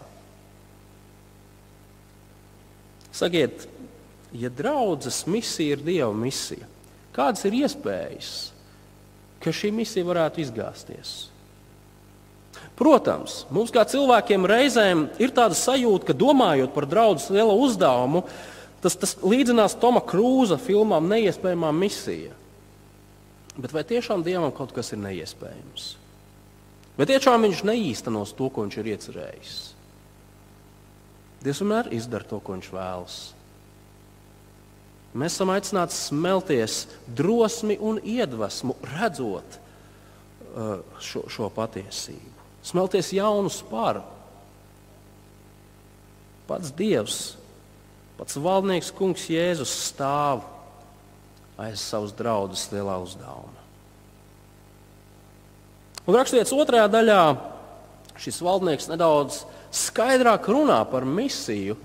Sakiet, 3.18 3.66
ja 4.32 4.50
draudzes 4.50 5.24
misija 5.28 5.76
ir 5.76 5.84
Dieva 5.84 6.14
misija, 6.16 6.66
kādas 7.14 7.44
ir 7.46 7.60
iespējas, 7.60 8.32
ka 9.42 9.54
šī 9.54 9.72
misija 9.74 10.06
varētu 10.08 10.42
izgāzties? 10.42 11.16
Protams, 12.78 13.42
mums 13.50 13.72
kā 13.74 13.82
cilvēkiem 13.90 14.46
reizēm 14.46 15.08
ir 15.18 15.32
tāda 15.34 15.56
sajūta, 15.58 16.10
ka 16.10 16.16
domājot 16.16 16.74
par 16.74 16.86
draugu 16.86 17.22
lielu 17.34 17.54
uzdevumu, 17.64 18.22
tas, 18.82 18.94
tas 18.98 19.16
līdzinās 19.22 19.74
Toma 19.82 20.02
Krūza 20.06 20.58
filmām 20.62 21.08
Neiespējamā 21.10 21.72
misija. 21.74 22.34
Bet 23.58 23.74
vai 23.74 23.82
tiešām 23.82 24.22
Dievam 24.22 24.52
kaut 24.54 24.70
kas 24.74 24.92
ir 24.94 25.02
neiespējams? 25.02 25.88
Vai 26.98 27.06
tiešām 27.10 27.42
viņš 27.46 27.64
neīstenos 27.66 28.34
to, 28.38 28.46
ko 28.50 28.66
viņš 28.66 28.78
ir 28.78 28.92
iecerējis? 28.94 29.56
Dievs 31.42 31.62
vienmēr 31.62 31.90
izdara 31.94 32.26
to, 32.26 32.38
ko 32.42 32.54
viņš 32.54 32.70
vēlas. 32.74 33.18
Mēs 35.16 35.38
esam 35.38 35.52
aicināti 35.54 35.96
smelties 35.96 36.82
drosmi 37.16 37.78
un 37.80 38.00
iedvesmu, 38.04 38.76
redzot 38.92 39.56
uh, 39.56 40.84
šo, 41.00 41.24
šo 41.32 41.48
patiesību. 41.54 42.34
Smelties 42.68 43.14
jaunu 43.16 43.48
spāru. 43.52 44.02
Pats 46.48 46.72
Dievs, 46.76 47.18
pats 48.18 48.36
valdnieks 48.40 48.92
Kungs 48.96 49.24
Jēzus 49.32 49.72
stāv 49.88 50.44
aiz 51.58 51.80
savas 51.82 52.12
draudzes 52.16 52.68
lielā 52.72 52.96
uzdevuma. 53.02 53.64
Un 56.08 56.16
raksturietas 56.16 56.54
otrajā 56.56 56.86
daļā 56.88 57.22
šis 58.18 58.40
valdnieks 58.44 58.88
nedaudz 58.88 59.42
skaidrāk 59.74 60.48
runā 60.48 60.78
par 60.88 61.04
misiju, 61.04 61.76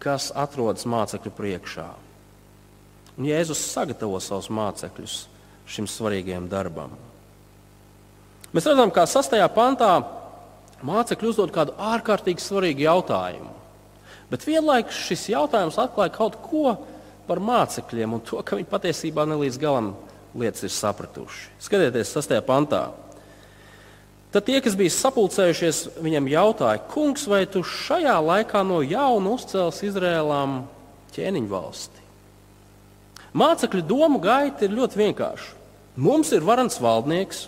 kas 0.00 0.30
atrodas 0.36 0.86
mācekļu 0.88 1.32
priekšā. 1.36 1.88
Un 3.16 3.28
Jēzus 3.30 3.62
sagatavo 3.72 4.20
savus 4.20 4.50
mācekļus 4.52 5.16
šim 5.72 5.88
svarīgajam 5.88 6.48
darbam. 6.52 6.92
Mēs 8.54 8.68
redzam, 8.68 8.92
kā 8.94 9.06
sastajā 9.08 9.46
pantā 9.52 9.92
mācekļi 10.86 11.30
uzdod 11.32 11.52
kādu 11.54 11.74
ārkārtīgi 11.80 12.44
svarīgu 12.44 12.84
jautājumu. 12.84 13.52
Bet 14.30 14.44
vienlaikus 14.46 14.98
šis 15.06 15.30
jautājums 15.32 15.78
atklāja 15.80 16.14
kaut 16.14 16.38
ko 16.44 16.76
par 17.26 17.40
mācekļiem 17.42 18.16
un 18.16 18.22
to, 18.26 18.40
ka 18.44 18.58
viņi 18.58 18.70
patiesībā 18.70 19.26
ne 19.26 19.38
līdz 19.42 19.58
galam 19.62 19.92
lietas 20.36 20.66
ir 20.66 20.72
sapratuši. 20.74 21.50
Skatieties, 21.62 22.12
sastajā 22.12 22.44
pantā. 22.46 22.88
Tad 24.34 24.44
tie, 24.44 24.58
kas 24.60 24.74
bija 24.76 24.92
sapulcējušies, 24.92 25.82
viņam 26.04 26.26
jautāja, 26.28 26.82
kungs, 26.92 27.24
vai 27.30 27.46
tu 27.48 27.62
šajā 27.64 28.18
laikā 28.20 28.60
no 28.66 28.82
jauna 28.84 29.36
uzcēls 29.38 29.80
Izrēlām 29.86 30.58
ķēniņu 31.16 31.52
valsti? 31.52 32.05
Mācekļu 33.36 33.82
domu 33.84 34.20
gaita 34.22 34.64
ir 34.64 34.74
ļoti 34.76 35.00
vienkārša. 35.02 35.52
Mums 36.00 36.30
ir 36.32 36.44
varants 36.44 36.78
valdnieks, 36.80 37.46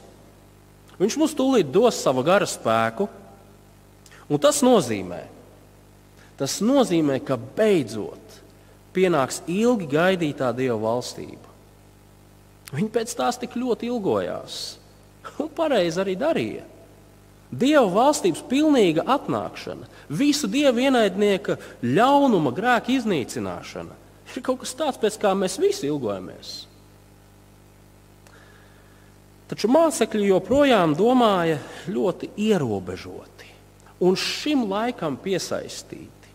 viņš 1.01 1.16
mums 1.20 1.35
tūlīt 1.37 1.70
dos 1.72 1.96
savu 2.01 2.24
gara 2.24 2.48
spēku, 2.48 3.07
un 4.29 4.40
tas 4.40 4.61
nozīmē, 4.64 5.20
tas 6.40 6.59
nozīmē 6.64 7.18
ka 7.24 7.37
beidzot 7.37 8.40
pienāks 8.96 9.42
ilgi 9.48 9.88
gaidītā 9.92 10.51
Dieva 10.57 10.79
valstība. 10.81 11.44
Viņi 12.72 12.90
pēc 12.92 13.14
tās 13.16 13.40
tik 13.40 13.57
ļoti 13.57 13.88
ilgojās, 13.88 14.59
un 15.44 15.48
pareizi 15.57 16.03
arī 16.05 16.16
darīja. 16.20 16.66
Dieva 17.48 17.87
valstības 17.88 18.42
pilnīga 18.48 19.07
atnākšana, 19.09 19.88
visu 20.12 20.51
dievu 20.53 20.85
ienaidnieka 20.85 21.57
ļaunuma, 21.81 22.53
grēka 22.53 22.92
iznīcināšana 22.92 24.08
ir 24.37 24.45
kaut 24.45 24.62
kas 24.64 24.75
tāds, 24.77 25.01
pēc 25.01 25.17
kā 25.23 25.33
mēs 25.38 25.57
visi 25.61 25.88
ilgojamies. 25.88 26.55
Taču 29.49 29.71
mācekļi 29.73 30.29
joprojām 30.29 30.93
domāja 30.99 31.57
ļoti 31.88 32.35
ierobežoti 32.37 33.47
un 34.05 34.17
šim 34.19 34.67
laikam 34.69 35.17
piesaistīti. 35.19 36.33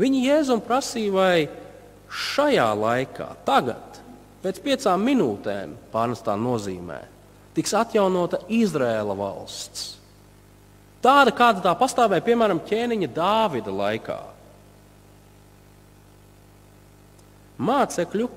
Viņi 0.00 0.24
Jēzum 0.24 0.62
prasīja, 0.64 1.12
vai 1.12 1.36
šajā 2.10 2.68
laikā, 2.78 3.28
tagad, 3.46 4.00
pēc 4.42 4.60
piecām 4.64 5.02
minūtēm, 5.04 5.76
pārnestā 5.92 6.34
nozīmē, 6.40 7.00
tiks 7.54 7.74
atjaunota 7.76 8.40
Izraēla 8.48 9.16
valsts. 9.18 9.96
Tāda, 11.04 11.32
kāda 11.36 11.62
tā 11.64 11.72
pastāvēja 11.80 12.24
piemēram 12.24 12.60
ķēniņa 12.68 13.08
Dāvida 13.16 13.72
laikā. 13.72 14.18
Mācekļu, 17.60 18.28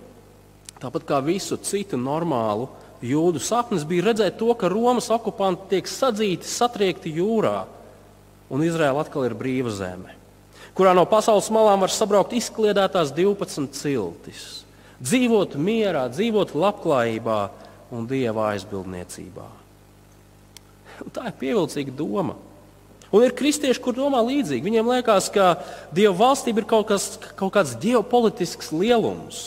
tāpat 0.82 1.06
kā 1.08 1.20
visu 1.24 1.58
citu 1.64 2.00
normālu 2.00 2.68
jūdu 3.04 3.40
sapnis, 3.44 3.86
bija 3.88 4.10
redzēt 4.10 4.38
to, 4.40 4.52
ka 4.60 4.72
Romas 4.72 5.10
okupanti 5.14 5.70
tiek 5.76 5.88
sadzīti, 5.90 6.48
satriekti 6.48 7.14
jūrā, 7.18 7.64
un 8.54 8.64
Izraela 8.64 9.04
atkal 9.04 9.28
ir 9.28 9.36
brīva 9.40 9.72
zeme, 9.74 10.16
kurā 10.76 10.94
no 10.96 11.06
pasaules 11.10 11.50
malām 11.54 11.84
var 11.84 11.92
sabraukt 11.94 12.36
izkliedētās 12.36 13.12
12 13.16 13.72
ciltis, 13.76 14.46
dzīvot 15.04 15.56
mierā, 15.60 16.06
dzīvot 16.12 16.56
labklājībā, 16.56 17.42
un 17.94 18.08
dieva 18.10 18.50
aizbildniecībā. 18.54 19.46
Un 21.04 21.14
tā 21.14 21.28
ir 21.30 21.38
pievilcīga 21.40 21.94
doma. 21.98 22.36
Un 23.14 23.22
ir 23.22 23.36
kristieši, 23.38 23.82
kur 23.84 23.94
domā 23.94 24.24
līdzīgi. 24.26 24.66
Viņiem 24.66 24.88
liekas, 24.90 25.28
ka 25.34 25.60
Dieva 25.94 26.16
valstība 26.18 26.64
ir 26.64 26.70
kaut, 26.70 26.88
kas, 26.90 27.12
kaut 27.38 27.54
kāds 27.54 27.76
ģeopolitisks 27.84 28.72
lielums. 28.74 29.44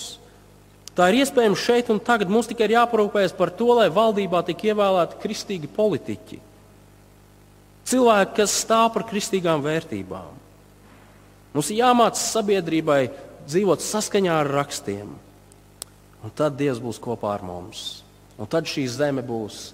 Tā 0.96 1.10
ir 1.10 1.20
iespējams 1.24 1.60
šeit 1.60 1.90
un 1.92 1.98
tagad. 2.00 2.30
Mums 2.30 2.46
tikai 2.48 2.68
ir 2.68 2.76
jāparūpējas 2.78 3.34
par 3.36 3.50
to, 3.58 3.72
lai 3.74 3.88
valdībā 3.92 4.44
tiktu 4.46 4.70
ievēlēti 4.70 5.18
kristīgi 5.20 5.70
politiķi. 5.74 6.38
Cilvēki, 7.86 8.36
kas 8.38 8.54
stāv 8.62 8.92
par 8.94 9.04
kristīgām 9.10 9.60
vērtībām. 9.66 10.30
Mums 11.56 11.68
ir 11.72 11.82
jāmācās 11.82 12.30
sabiedrībai 12.36 13.00
dzīvot 13.46 13.82
saskaņā 13.82 14.40
ar 14.42 14.50
rakstiem. 14.60 15.10
Un 16.22 16.34
tad 16.38 16.56
Dievs 16.58 16.78
būs 16.82 17.02
kopā 17.02 17.34
ar 17.34 17.44
mums. 17.46 18.04
Un 18.38 18.46
tad 18.50 18.68
šī 18.68 18.86
zeme 18.90 19.26
būs 19.26 19.70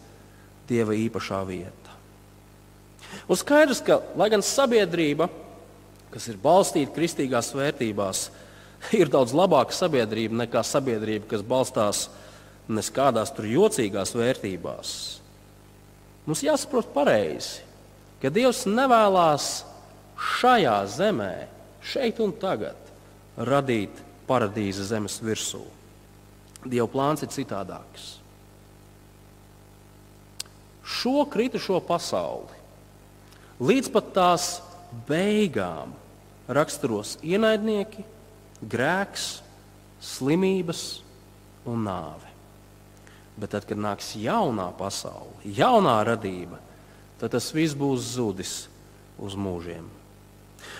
Dieva 0.69 0.95
īpašā 0.97 1.41
vieta. 1.49 1.82
Un 3.29 3.39
skaidrs, 3.39 3.83
ka 3.85 4.01
lai 4.19 4.29
gan 4.33 4.45
sabiedrība, 4.45 5.29
kas 6.13 6.29
ir 6.29 6.41
balstīta 6.43 6.95
kristīgās 6.97 7.53
vērtībās, 7.57 8.27
ir 9.01 9.11
daudz 9.13 9.35
labāka 9.37 9.75
sabiedrība 9.77 10.43
nekā 10.45 10.65
sabiedrība, 10.67 11.29
kas 11.31 11.45
balstās 11.47 12.07
neskādās 12.73 13.33
tur 13.35 13.49
jocīgās 13.49 14.15
vērtībās, 14.17 14.95
mums 16.27 16.45
jāsaprot 16.47 16.93
pareizi, 16.95 17.63
ka 18.23 18.31
Dievs 18.31 18.65
nevēlas 18.71 19.49
šajā 20.39 20.79
zemē, 20.95 21.35
šeit 21.83 22.21
un 22.23 22.35
tagad, 22.39 22.79
radīt 23.37 24.03
paradīze 24.29 24.87
zemes 24.87 25.19
virsū. 25.25 25.63
Dieva 26.63 26.87
plāns 26.87 27.25
ir 27.25 27.31
citādāks. 27.35 28.19
Šo 30.87 31.25
kritušo 31.31 31.81
pasauli 31.83 32.62
līdz 33.63 33.91
pat 33.95 34.11
tās 34.17 34.47
beigām 35.09 35.95
raksturos 36.53 37.17
ienaidnieki, 37.23 38.05
grēks, 38.63 39.41
slimības 40.03 41.01
un 41.69 41.87
nāve. 41.87 42.29
Bet 43.39 43.55
tad, 43.55 43.65
kad 43.69 43.81
nāks 43.81 44.13
jaunā 44.19 44.69
pasaule, 44.77 45.33
jaunā 45.47 45.97
radība, 46.05 46.59
tad 47.21 47.33
tas 47.37 47.49
viss 47.55 47.77
būs 47.79 48.13
zudis 48.19 48.57
uz 49.23 49.39
mūžiem. 49.39 49.87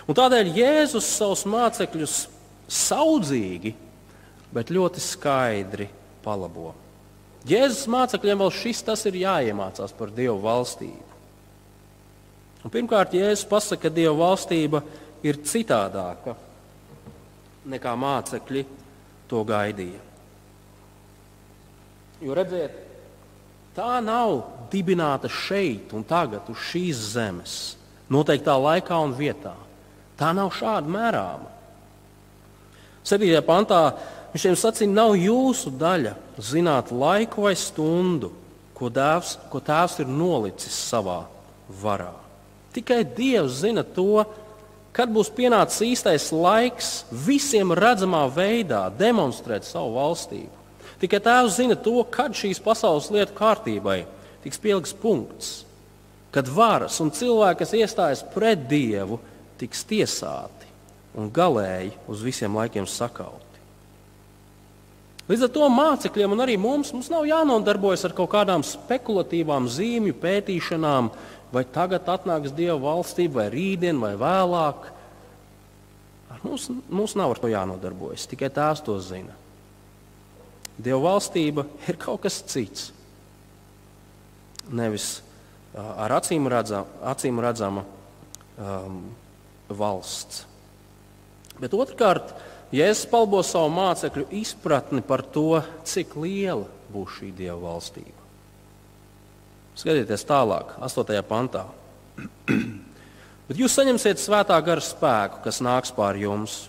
Un 0.07 0.19
tādēļ 0.19 0.51
Jēzus 0.57 1.09
savus 1.17 1.47
mācekļus 1.49 2.17
saudzīgi, 2.73 3.73
bet 4.53 4.73
ļoti 4.75 5.01
skaidri 5.03 5.89
palabo. 6.25 6.73
Jēzus 7.49 7.89
mācekļiem 7.91 8.43
vēl 8.45 8.53
šis 8.55 8.85
tas 8.87 9.07
ir 9.09 9.19
jāiemācās 9.23 9.95
par 9.97 10.13
Dievu 10.15 10.39
valstību. 10.45 11.12
Un 12.63 12.71
pirmkārt, 12.71 13.15
Jēzus 13.17 13.49
pasaka, 13.51 13.89
ka 13.89 13.95
Dieva 13.95 14.15
valstība 14.15 14.83
ir 15.27 15.41
citādāka 15.47 16.37
nekā 17.69 17.93
mācekļi 17.99 18.63
to 19.31 19.43
gaidīja. 19.47 20.01
Jo 22.23 22.37
redziet, 22.39 22.75
tā 23.75 23.99
nav 24.05 24.37
dibināta 24.71 25.31
šeit 25.31 25.91
un 25.97 26.07
tagad, 26.07 26.47
uz 26.53 26.61
šīs 26.71 27.03
zemes, 27.17 27.57
noteiktā 28.13 28.55
laikā 28.59 28.99
un 29.03 29.15
vietā. 29.19 29.57
Tā 30.19 30.31
nav 30.37 30.53
šāda 30.55 30.87
mērāma. 30.87 31.51
7. 33.03 33.27
pantā 33.43 33.83
viņš 34.31 34.45
šiem 34.45 34.59
sacīja, 34.59 34.95
nav 34.95 35.17
jūsu 35.19 35.75
daļa 35.75 36.15
zināt 36.39 36.95
laiku 36.95 37.49
vai 37.49 37.57
stundu, 37.59 38.31
ko, 38.79 38.87
dēvs, 38.87 39.37
ko 39.51 39.59
tēvs 39.59 39.99
ir 40.05 40.11
nolicis 40.11 40.79
savā 40.93 41.25
varā. 41.83 42.22
Tikai 42.73 43.03
Dievs 43.05 43.61
zina 43.61 43.85
to, 43.85 44.25
kad 44.97 45.13
būs 45.13 45.33
pienācis 45.33 45.85
īstais 45.93 46.31
laiks 46.33 47.03
visiem 47.13 47.73
redzamā 47.77 48.25
veidā 48.33 48.87
demonstrēt 48.97 49.67
savu 49.69 49.97
valstību. 49.97 50.63
Tikai 51.03 51.19
Tēvs 51.25 51.57
zina 51.59 51.77
to, 51.77 51.97
kad 52.15 52.37
šīs 52.37 52.63
pasaules 52.63 53.11
lietu 53.11 53.35
kārtībai 53.35 54.05
tiks 54.45 54.61
pielikts 54.63 54.95
punkts, 54.95 55.53
kad 56.35 56.49
varas 56.49 57.01
un 57.03 57.13
cilvēki, 57.15 57.59
kas 57.63 57.75
iestājas 57.79 58.25
pret 58.35 58.69
Dievu, 58.71 59.19
tiks 59.61 59.85
tiesāti 59.89 60.69
un 61.19 61.29
galēji 61.35 61.93
uz 62.11 62.23
visiem 62.25 62.55
laikiem 62.57 62.87
sakauti. 62.89 63.41
Līdz 65.31 65.47
ar 65.47 65.53
to 65.55 65.67
mācekļiem 65.71 66.33
un 66.35 66.43
arī 66.45 66.57
mums, 66.59 66.91
mums 66.95 67.11
nav 67.13 67.27
jānodarbojas 67.29 68.03
ar 68.09 68.15
kaut 68.17 68.33
kādām 68.33 68.65
spekulatīvām 68.67 69.69
zīmju 69.71 70.17
pētīšanām, 70.23 71.13
vai 71.53 71.65
tagad 71.69 72.09
atnāks 72.09 72.55
Dieva 72.57 72.79
valstība, 72.81 73.43
vai 73.43 73.49
rītdien, 73.53 74.01
vai 74.03 74.15
vēlāk. 74.21 74.89
Mums, 76.43 76.67
mums 76.91 77.15
nav 77.19 77.35
ar 77.35 77.41
to 77.43 77.51
jānodarbojas, 77.53 78.27
tikai 78.31 78.49
tās 78.51 78.81
to 78.83 78.97
zina. 79.05 79.37
Dieva 80.81 80.99
valstība 81.05 81.67
ir 81.87 81.99
kaut 82.01 82.25
kas 82.25 82.41
cits. 82.49 82.89
Nevis 84.73 85.21
ar 85.77 86.17
acīm, 86.19 86.49
redzam, 86.51 86.89
acīm 87.09 87.39
redzama 87.43 87.85
um, 88.57 89.05
valsts. 89.69 90.47
Bet 91.61 91.77
otrkārt, 91.77 92.33
Jēzus 92.73 93.05
palbo 93.13 93.43
savu 93.45 93.69
mācekļu 93.77 94.31
izpratni 94.41 95.03
par 95.05 95.21
to, 95.35 95.61
cik 95.85 96.17
liela 96.17 96.65
būs 96.93 97.19
šī 97.19 97.29
Dieva 97.37 97.59
valstība. 97.61 98.22
Skatieties 99.79 100.27
tālāk, 100.29 100.75
8. 100.85 101.23
pantā. 101.25 101.65
Bet 103.49 103.59
jūs 103.59 103.75
saņemsiet 103.77 104.21
svētā 104.21 104.59
gara 104.65 104.85
spēku, 104.85 105.41
kas 105.45 105.63
nāks 105.65 105.95
pār 105.97 106.19
jums, 106.21 106.67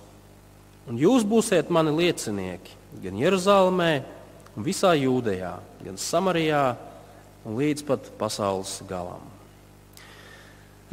un 0.88 0.98
jūs 1.00 1.26
būsiet 1.28 1.72
mani 1.74 1.94
liecinieki 1.96 2.80
gan 3.04 3.20
Jeruzalemē, 3.20 3.92
gan 4.54 4.66
visā 4.66 4.94
Jūdejā, 4.98 5.54
gan 5.84 6.00
Samarijā 6.00 6.64
un 7.44 7.60
līdz 7.60 7.86
pat 7.88 8.10
pasaules 8.20 8.80
galam. 8.90 9.24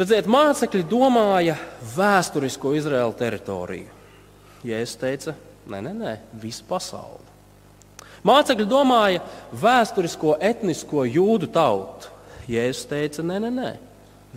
Redziet, 0.00 0.28
mācekļi 0.30 0.86
domāja 0.88 1.58
vēsturisko 1.94 2.72
Izraēlu 2.78 3.16
teritoriju. 3.18 3.98
Jēzus 4.64 4.96
teica, 5.00 5.34
nē, 5.68 5.82
nē, 5.84 5.92
nē, 5.96 6.14
visu 6.40 6.64
pasauli. 6.68 7.29
Mācekļi 8.26 8.66
domāja 8.68 9.22
vēsturisko 9.56 10.36
etnisko 10.44 11.06
jūdu 11.08 11.48
tautu. 11.52 12.10
Jēzus 12.50 12.88
teica, 12.90 13.22
nē, 13.24 13.38
nē, 13.46 13.50
nē, 13.54 13.70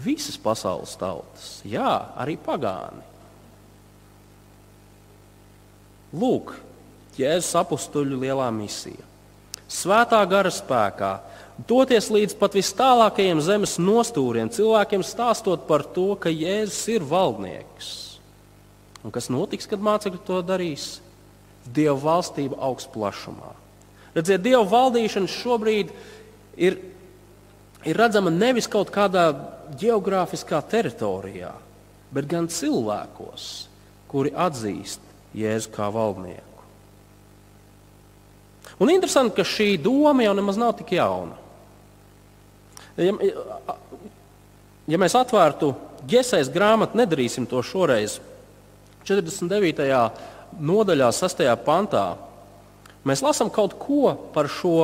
visas 0.05 0.37
pasaules 0.37 0.93
tautas, 0.99 1.57
jā, 1.65 1.89
arī 2.19 2.37
pagāni. 2.37 3.01
Lūk, 6.13 6.53
Jēzus 7.17 7.55
apstuļu 7.57 8.19
lielā 8.21 8.51
misija. 8.53 9.01
Svētā 9.73 10.19
gara 10.29 10.51
spēkā, 10.53 11.15
doties 11.65 12.11
līdz 12.13 12.37
pat 12.37 12.53
vis 12.53 12.69
tālākajiem 12.77 13.41
zemes 13.41 13.79
nostūriem, 13.81 14.51
cilvēkiem 14.53 15.01
stāstot 15.05 15.65
par 15.69 15.85
to, 15.95 16.13
ka 16.21 16.29
Jēzus 16.29 16.85
ir 16.93 17.07
valdnieks. 17.09 17.89
Un 19.03 19.11
kas 19.11 19.27
notiks, 19.33 19.67
kad 19.67 19.81
mācekļi 19.83 20.21
to 20.27 20.39
darīs? 20.45 20.87
Dieva 21.63 21.97
valstība 21.97 22.59
augsts 22.61 22.91
plašumā. 22.93 23.62
Redziet, 24.13 24.43
Dieva 24.45 24.63
valdīšana 24.69 25.29
šobrīd 25.29 25.91
ir, 26.61 26.77
ir 27.81 27.97
redzama 27.97 28.33
nevis 28.33 28.69
kaut 28.69 28.91
kādā 28.93 29.31
geogrāfiskā 29.79 30.59
teritorijā, 30.69 31.53
bet 32.13 32.29
gan 32.29 32.49
cilvēkos, 32.51 33.47
kuri 34.11 34.33
atzīst 34.37 35.01
Jēzu 35.33 35.71
kā 35.73 35.87
valdnieku. 35.89 36.53
Un 38.81 38.91
interesanti, 38.93 39.35
ka 39.37 39.45
šī 39.47 39.75
doma 39.81 40.25
jau 40.25 40.35
nemaz 40.37 40.59
nav 40.61 40.75
tik 40.77 40.93
jauna. 40.97 41.39
Ja, 42.97 43.13
ja 44.93 45.01
mēs 45.01 45.17
atvērtu 45.17 45.71
Gesēs 46.09 46.51
grāmatu, 46.53 46.99
nedarīsim 46.99 47.47
to 47.49 47.61
šoreiz. 47.65 48.19
49. 49.07 49.87
nodaļā, 50.59 51.09
6. 51.15 51.43
pantā, 51.65 52.03
mēs 53.07 53.23
lasām 53.25 53.51
kaut 53.53 53.75
ko 53.79 54.13
par 54.33 54.49
šo 54.51 54.77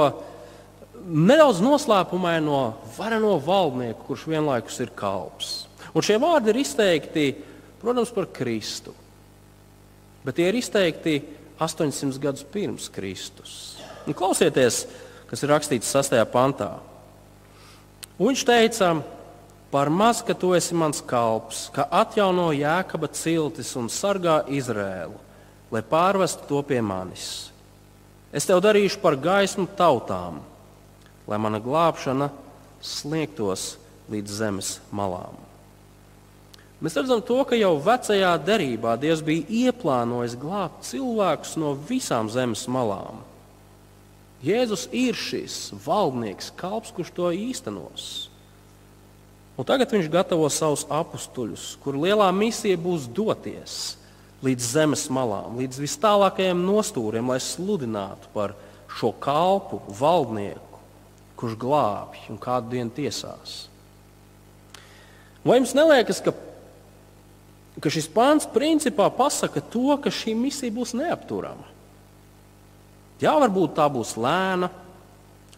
nedaudz 1.10 1.62
noslēpumaino 1.64 2.62
vareno 2.98 3.38
valdnieku, 3.44 4.06
kurš 4.10 4.28
vienlaikus 4.30 4.80
ir 4.84 4.94
kalps. 4.96 5.54
Un 5.96 6.06
šie 6.06 6.20
vārdi 6.22 6.52
ir 6.52 6.62
izteikti, 6.62 7.28
protams, 7.82 8.12
par 8.14 8.28
Kristu. 8.34 8.94
Bet 10.26 10.38
tie 10.38 10.50
ir 10.52 10.60
izteikti 10.60 11.22
800 11.60 12.20
gadus 12.22 12.46
pirms 12.46 12.90
Kristus. 12.94 13.80
Un 14.08 14.16
klausieties, 14.16 14.84
kas 15.30 15.44
ir 15.44 15.52
rakstīts 15.54 15.90
6. 15.96 16.20
pantā. 16.32 16.76
Un 18.20 18.30
viņš 18.30 18.44
teica, 18.48 18.92
par 19.72 19.90
maz, 19.90 20.22
ka 20.26 20.36
tu 20.36 20.52
esi 20.58 20.76
mans 20.76 21.02
kalps, 21.06 21.68
ka 21.74 21.88
atjauno 22.02 22.50
jēkaba 22.56 23.10
ciltis 23.16 23.72
un 23.80 23.90
sargā 23.92 24.42
Izrēlu, 24.52 25.16
lai 25.72 25.84
pārvestu 25.86 26.48
to 26.50 26.62
pie 26.68 26.82
manis. 26.84 27.49
Es 28.30 28.46
tev 28.46 28.62
darīšu 28.62 29.02
par 29.02 29.18
gaismu 29.18 29.66
tautām, 29.78 30.44
lai 31.30 31.40
mana 31.42 31.58
glābšana 31.62 32.30
sniegtos 32.82 33.74
līdz 34.10 34.36
zemes 34.42 34.76
malām. 34.94 35.34
Mēs 36.80 36.96
redzam, 36.96 37.20
to, 37.26 37.42
ka 37.44 37.58
jau 37.60 37.74
vecajā 37.84 38.32
derībā 38.46 38.94
Dievs 39.02 39.24
bija 39.26 39.44
ieplānojis 39.68 40.38
glābt 40.40 40.86
cilvēkus 40.88 41.58
no 41.60 41.74
visām 41.90 42.30
zemes 42.32 42.64
malām. 42.72 43.20
Jēzus 44.46 44.86
ir 44.96 45.18
šis 45.20 45.74
valdnieks, 45.84 46.54
kalps, 46.56 46.94
kurš 46.96 47.12
to 47.18 47.34
īstenos. 47.36 48.30
Un 49.60 49.68
tagad 49.68 49.92
viņš 49.92 50.08
gatavo 50.08 50.48
savus 50.48 50.86
apstuļus, 50.88 51.74
kur 51.84 51.98
lielā 52.00 52.30
misija 52.32 52.80
būs 52.80 53.10
doties 53.12 53.99
līdz 54.46 54.72
zemes 54.74 55.06
malām, 55.12 55.58
līdz 55.60 55.82
vis 55.84 55.98
tālākajiem 56.00 56.62
nostūriem, 56.64 57.32
lai 57.32 57.40
sludinātu 57.44 58.32
par 58.34 58.56
šo 59.00 59.12
kalpu, 59.22 59.82
valdnieku, 60.00 60.80
kurš 61.40 61.58
glābj 61.60 62.30
un 62.32 62.40
kādu 62.42 62.74
dienu 62.76 62.94
tiesās. 62.96 63.66
Vai 65.44 65.60
jums 65.60 65.74
neliekas, 65.76 66.22
ka, 66.24 66.34
ka 67.80 67.92
šis 67.92 68.10
pāns 68.12 68.48
principā 68.52 69.08
pasaka 69.16 69.64
to, 69.64 69.96
ka 70.04 70.12
šī 70.14 70.36
misija 70.38 70.74
būs 70.76 70.96
neapturama? 71.00 71.68
Jā, 73.20 73.36
varbūt 73.36 73.76
tā 73.76 73.88
būs 73.92 74.16
lēna, 74.20 74.70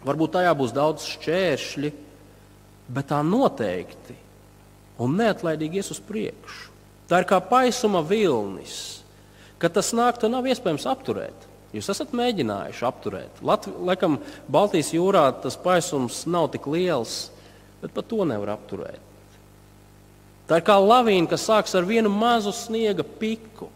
varbūt 0.06 0.34
tajā 0.38 0.54
būs 0.58 0.74
daudz 0.74 1.06
šķēršļi, 1.14 1.94
bet 2.92 3.10
tā 3.14 3.22
noteikti 3.26 4.18
un 5.02 5.14
neatlaidīgi 5.18 5.82
ies 5.82 5.94
uz 5.94 6.02
priekšu. 6.02 6.71
Tā 7.12 7.20
ir 7.20 7.28
kā 7.28 7.42
paisuma 7.44 8.00
vilnis. 8.08 9.02
Kad 9.60 9.76
tas 9.76 9.92
nāk, 9.92 10.16
to 10.18 10.30
nav 10.32 10.48
iespējams 10.48 10.88
apturēt. 10.88 11.48
Jūs 11.76 11.90
esat 11.92 12.16
mēģinājuši 12.16 12.86
apturēt. 12.88 13.42
Latvijam, 13.44 14.18
Baltijas 14.52 14.94
jūrā 14.96 15.26
tas 15.44 15.60
paisums 15.60 16.24
nav 16.28 16.50
tik 16.56 16.68
liels, 16.72 17.30
bet 17.84 17.94
pat 17.96 18.08
to 18.08 18.24
nevar 18.28 18.56
apturēt. 18.56 19.04
Tā 20.48 20.60
ir 20.60 20.66
kā 20.68 20.76
lavīna, 20.80 21.30
kas 21.32 21.46
sākas 21.48 21.78
ar 21.80 21.88
vienu 21.88 22.10
mazu 22.12 22.52
sniega 22.56 23.06
piku. 23.06 23.70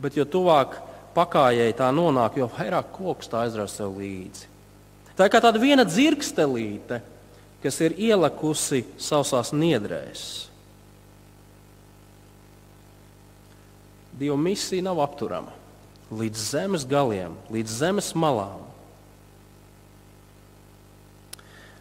Bet 0.00 0.16
jo 0.16 0.24
tuvāk 0.28 0.78
pakājai 1.16 1.72
tā 1.76 1.90
nonāk, 1.92 2.38
jo 2.40 2.48
vairāk 2.52 2.94
koks 2.94 3.28
tā 3.32 3.42
aizrauja 3.44 3.72
sev 3.72 3.98
līdzi. 4.00 4.48
Tā 5.16 5.26
ir 5.26 5.34
kā 5.34 5.42
tāda 5.44 5.60
viena 5.60 5.84
dzirkstelīte, 5.84 7.02
kas 7.64 7.80
ir 7.84 7.98
ielikusi 8.00 8.86
sausās 9.00 9.52
niedrēs. 9.52 10.51
Dieva 14.22 14.38
misija 14.38 14.84
nav 14.86 15.00
apturama 15.02 15.50
līdz 16.12 16.42
zemes 16.52 16.84
galiem, 16.86 17.34
līdz 17.50 17.78
zemes 17.80 18.12
malām. 18.14 18.60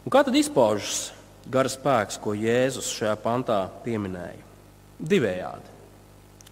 Un 0.01 0.13
kā 0.13 0.23
tad 0.25 0.36
izpaužas 0.39 1.12
gara 1.51 1.69
spēks, 1.69 2.17
ko 2.21 2.34
Jēzus 2.34 2.89
šajā 2.95 3.13
pantā 3.21 3.60
pieminēja? 3.86 4.41
Divējādi. 4.97 5.69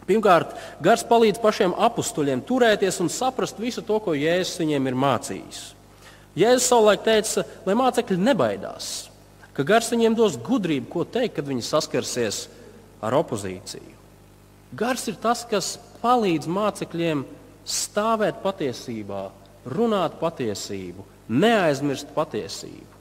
Pirmkārt, 0.10 0.56
gars 0.82 1.06
palīdz 1.06 1.42
pašiem 1.42 1.76
apstuļiem 1.78 2.42
turēties 2.46 2.98
un 3.02 3.12
saprast 3.14 3.60
visu 3.62 3.84
to, 3.86 4.00
ko 4.02 4.14
Jēzus 4.18 4.62
viņiem 4.62 4.90
ir 4.90 4.98
mācījis. 4.98 5.62
Jēzus 6.38 6.70
savulaik 6.70 7.06
teica, 7.06 7.46
lai 7.66 7.78
mācekļi 7.78 8.18
nebaidās, 8.22 8.90
ka 9.58 9.66
gars 9.66 9.90
viņiem 9.94 10.18
dos 10.18 10.38
gudrību, 10.38 10.90
ko 10.94 11.06
teikt, 11.06 11.38
kad 11.40 11.50
viņi 11.50 11.66
saskarsies 11.66 12.44
ar 13.06 13.18
opozīciju. 13.22 13.99
Gars 14.78 15.08
ir 15.10 15.18
tas, 15.22 15.42
kas 15.50 15.78
palīdz 16.04 16.50
mācekļiem 16.50 17.24
stāvēt 17.70 18.42
patiesībā, 18.44 19.24
runāt 19.70 20.20
patiesību, 20.22 21.06
neaizmirst 21.30 22.14
patiesību. 22.16 23.00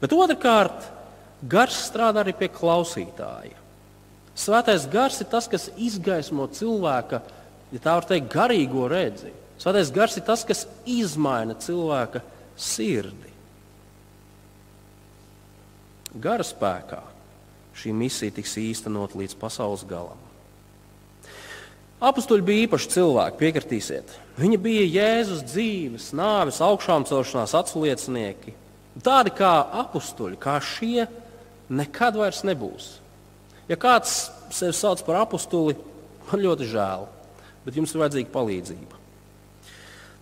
Bet 0.00 0.12
otrkārt, 0.12 0.90
gars 1.46 1.78
strādā 1.86 2.24
arī 2.24 2.34
pie 2.36 2.50
klausītāja. 2.52 3.56
Svētais 4.36 4.84
gars 4.92 5.22
ir 5.22 5.30
tas, 5.32 5.46
kas 5.48 5.70
izgaismo 5.80 6.44
cilvēka, 6.52 7.22
ja 7.72 7.80
tā 7.80 7.94
var 7.96 8.08
teikt, 8.08 8.28
garīgo 8.34 8.84
redzi. 8.92 9.32
Svētais 9.56 9.92
gars 9.94 10.18
ir 10.18 10.26
tas, 10.26 10.44
kas 10.44 10.66
izmaina 10.84 11.56
cilvēka 11.56 12.20
sirdi. 12.60 13.32
Gara 16.20 16.44
spēkā 16.44 17.00
šī 17.76 17.92
misija 17.96 18.34
tiks 18.36 18.56
īstenot 18.60 19.16
līdz 19.16 19.36
pasaules 19.40 19.84
galam. 19.88 20.25
Apostoli 21.96 22.44
bija 22.44 22.66
īpaši 22.66 22.90
cilvēki, 22.92 23.38
piekritīsiet. 23.40 24.12
Viņi 24.36 24.58
bija 24.60 24.84
Jēzus 24.98 25.44
dzīves, 25.48 26.10
nāves, 26.16 26.60
augšām 26.60 27.06
celšanās 27.08 27.54
atsliecinieki. 27.56 28.52
Tādi 29.04 29.32
kā 29.36 29.52
apstuļi, 29.84 30.36
kā 30.40 30.58
šie, 30.60 31.06
nekad 31.72 32.18
vairs 32.20 32.42
nebūs. 32.44 32.90
Ja 33.70 33.78
kāds 33.80 34.26
sevi 34.54 34.76
sauc 34.76 35.00
par 35.06 35.22
apstuli, 35.24 35.76
man 36.28 36.44
ļoti 36.44 36.68
žēl, 36.68 37.08
bet 37.64 37.80
jums 37.80 37.92
ir 37.94 38.04
vajadzīga 38.04 38.32
palīdzība. 38.34 39.02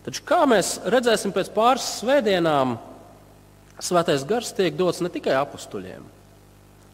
Taču 0.06 0.22
kā 0.28 0.44
mēs 0.48 0.76
redzēsim 0.94 1.34
pēc 1.34 1.50
pāris 1.54 1.86
svētdienām, 1.98 2.78
Svētais 3.82 4.22
gars 4.22 4.52
tiek 4.54 4.76
dots 4.78 5.00
ne 5.02 5.10
tikai 5.10 5.34
apstuļiem, 5.34 6.04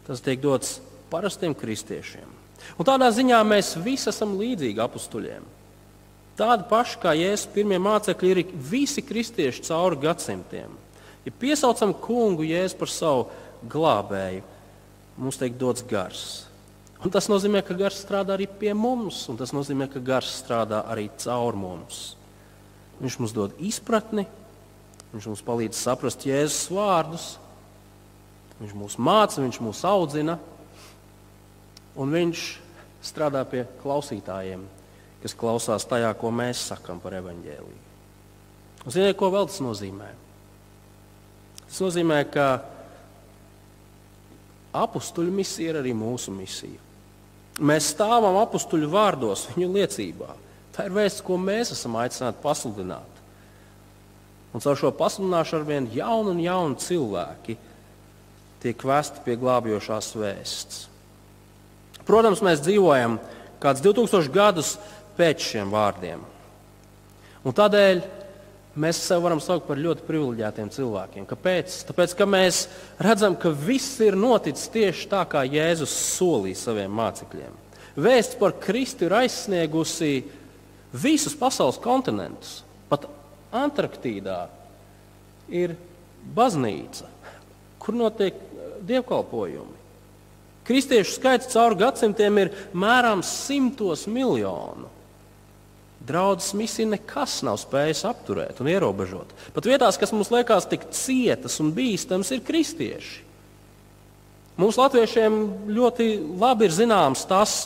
tas 0.07 0.23
tiek 0.25 0.41
dots 0.41 0.79
parastiem 1.13 1.53
kristiešiem. 1.55 2.40
Un 2.79 2.89
tādā 2.89 3.09
ziņā 3.15 3.41
mēs 3.47 3.75
visi 3.83 4.09
esam 4.13 4.37
līdzīgi 4.41 4.83
apstuļiem. 4.83 5.49
Tādi 6.41 6.65
paši 6.71 7.01
kā 7.03 7.13
Jēzus 7.19 7.51
pirmie 7.53 7.77
mācekļi 7.83 8.31
ir 8.33 8.43
visi 8.71 9.03
kristieši 9.05 9.67
cauri 9.67 9.99
gadsimtiem. 10.07 10.73
Ja 11.27 11.33
piesaucam 11.37 11.93
kungu 11.93 12.47
Jēzu 12.49 12.79
par 12.81 12.93
savu 12.93 13.27
glābēju, 13.69 14.45
mums 15.21 15.41
tiek 15.41 15.59
dots 15.61 15.85
gars. 15.85 16.23
Un 17.05 17.13
tas 17.13 17.29
nozīmē, 17.33 17.63
ka 17.65 17.77
gars 17.77 18.01
strādā 18.01 18.35
arī 18.37 18.47
pie 18.61 18.73
mums, 18.77 19.23
un 19.33 19.39
tas 19.41 19.53
nozīmē, 19.57 19.89
ka 19.93 20.01
gars 20.05 20.33
strādā 20.41 20.83
arī 20.89 21.09
caur 21.21 21.57
mums. 21.57 22.15
Viņš 23.01 23.17
mums 23.21 23.37
dod 23.37 23.57
izpratni, 23.65 24.27
viņš 25.13 25.29
mums 25.31 25.45
palīdz 25.45 25.81
saprast 25.81 26.25
Jēzus 26.29 26.69
vārdus, 26.73 27.29
viņš 28.61 28.75
mūs 28.77 28.97
māca, 29.01 29.41
viņš 29.41 29.61
mūs 29.65 29.85
audzina 29.89 30.37
un 31.99 32.13
viņš 32.15 32.45
strādā 33.05 33.43
pie 33.49 33.65
klausītājiem, 33.83 34.65
kas 35.23 35.37
klausās 35.37 35.87
tajā, 35.89 36.11
ko 36.19 36.33
mēs 36.35 36.69
sakām 36.71 37.01
par 37.03 37.17
evaņģēlīju. 37.21 37.87
Ziniet, 38.89 39.17
ko 39.21 39.29
vēl 39.33 39.49
tas 39.51 39.61
nozīmē? 39.61 40.09
Tas 41.67 41.81
nozīmē, 41.85 42.21
ka 42.33 42.47
apstuļu 44.77 45.35
misija 45.35 45.75
ir 45.75 45.81
arī 45.83 45.93
mūsu 45.97 46.33
misija. 46.35 46.81
Mēs 47.61 47.91
stāvam 47.93 48.39
apstuļu 48.41 48.89
vārdos, 48.91 49.49
viņu 49.53 49.69
liecībā. 49.75 50.35
Tā 50.73 50.87
ir 50.89 50.95
vēsts, 50.97 51.25
ko 51.27 51.37
mēs 51.37 51.75
esam 51.75 51.99
aicināti 52.01 52.41
pasludināt. 52.41 53.19
Un 54.55 54.63
caur 54.65 54.79
šo 54.79 54.91
pasludināšanu 54.97 55.61
ar 55.61 55.67
vien 55.69 55.89
jaunu 55.95 56.33
un 56.33 56.41
jaunu 56.43 56.79
cilvēki 56.81 57.59
tiek 58.63 58.87
vesti 58.87 59.23
pie 59.27 59.37
glābjošās 59.41 60.09
vēsts. 60.19 60.87
Protams, 62.09 62.43
mēs 62.45 62.63
dzīvojam 62.65 63.19
kādus 63.61 63.85
2000 63.85 64.33
gadus 64.35 64.75
pēc 65.19 65.51
šiem 65.53 65.73
vārdiem. 65.73 66.23
Un 67.45 67.57
tādēļ 67.57 68.03
mēs 68.81 69.01
sevi 69.03 69.25
varam 69.25 69.41
saukt 69.43 69.67
par 69.69 69.81
ļoti 69.81 70.05
privileģētiem 70.07 70.71
cilvēkiem. 70.73 71.27
Kāpēc? 71.29 71.81
Tāpēc, 71.89 72.15
ka 72.17 72.27
mēs 72.29 72.63
redzam, 73.03 73.37
ka 73.41 73.53
viss 73.53 73.99
ir 74.05 74.19
noticis 74.19 74.71
tieši 74.73 75.09
tā, 75.11 75.25
kā 75.29 75.45
Jēzus 75.49 75.95
solīja 76.17 76.61
saviem 76.61 76.93
mācekļiem. 77.01 77.57
Vēsts 78.01 78.39
par 78.41 78.55
Kristu 78.63 79.09
ir 79.09 79.17
aizsniegusi 79.23 80.13
visus 80.93 81.35
pasaules 81.39 81.81
kontinentus. 81.83 82.61
Pat 82.91 83.09
Antarktīdā 83.51 84.45
ir 85.51 85.75
baznīca, 86.37 87.09
kur 87.83 87.97
notiek 87.99 88.37
dievkalpojumi. 88.87 89.80
Kristiešu 90.71 91.17
skaits 91.17 91.49
cauri 91.51 91.81
gadsimtiem 91.81 92.37
ir 92.45 92.53
mērāms 92.79 93.27
simtos 93.49 94.05
miljonu. 94.07 94.87
Draudzes 96.07 96.53
misija 96.55 96.87
nekas 96.93 97.41
nav 97.43 97.59
spējis 97.59 98.05
apturēt 98.07 98.63
un 98.63 98.71
ierobežot. 98.71 99.35
Pat 99.57 99.67
vietās, 99.67 99.99
kas 99.99 100.15
mums 100.15 100.31
liekas 100.31 100.71
tik 100.71 100.87
cietas 100.95 101.59
un 101.59 101.75
bīstamas, 101.75 102.31
ir 102.31 102.45
kristieši. 102.47 103.27
Mums, 104.63 104.79
latviešiem, 104.79 105.43
ļoti 105.75 106.09
labi 106.39 106.69
ir 106.69 106.79
zināms 106.79 107.27
tas, 107.27 107.65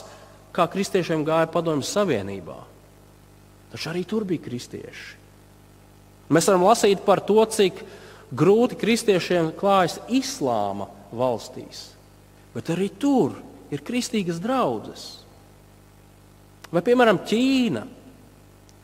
kā 0.55 0.65
kristiešiem 0.71 1.21
gāja 1.27 1.51
Padomju 1.53 1.85
Savienībā. 1.85 2.57
Taču 3.69 3.93
arī 3.93 4.01
tur 4.09 4.25
bija 4.25 4.47
kristieši. 4.49 5.09
Mēs 6.33 6.49
varam 6.49 6.65
lasīt 6.65 7.05
par 7.05 7.21
to, 7.21 7.37
cik 7.45 7.85
grūti 8.33 8.81
kristiešiem 8.81 9.53
klājas 9.59 10.01
islāma 10.09 10.89
valstīs 11.13 11.91
bet 12.55 12.71
arī 12.73 12.89
tur 12.89 13.35
ir 13.73 13.83
kristīgas 13.85 14.39
draudzes. 14.41 15.05
Vai, 16.73 16.81
piemēram, 16.85 17.21
Ķīna, 17.27 17.85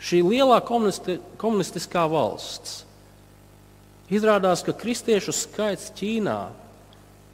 šī 0.01 0.21
lielā 0.25 0.59
komunisti, 0.65 1.17
komunistiskā 1.41 2.05
valsts. 2.11 2.81
Izrādās, 4.11 4.63
ka 4.65 4.75
kristiešu 4.75 5.33
skaits 5.35 5.91
Ķīnā 5.95 6.39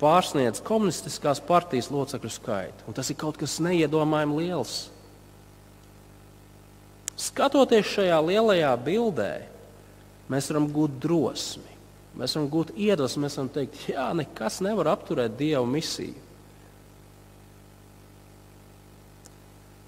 pārsniedz 0.01 0.61
komunistiskās 0.65 1.41
partijas 1.41 1.89
locekļu 1.93 2.31
skaitu. 2.31 2.85
Un 2.87 2.97
tas 2.97 3.09
ir 3.09 3.17
kaut 3.19 3.39
kas 3.41 3.57
neiedomājami 3.63 4.43
liels. 4.43 4.75
Skatoties 7.17 7.89
šajā 7.95 8.19
lielajā 8.21 8.75
bildē, 8.85 9.31
mēs 10.29 10.51
varam 10.51 10.67
gūt 10.69 10.99
drosmi, 11.01 11.71
mēs 12.19 12.35
varam 12.37 12.49
gūt 12.53 12.75
iedvesmu, 12.77 13.23
mēs 13.25 13.39
varam 13.39 13.49
teikt, 13.55 13.79
jā, 13.89 14.05
nekas 14.19 14.59
nevar 14.61 14.91
apturēt 14.93 15.33
Dieva 15.39 15.65
misiju. 15.65 16.26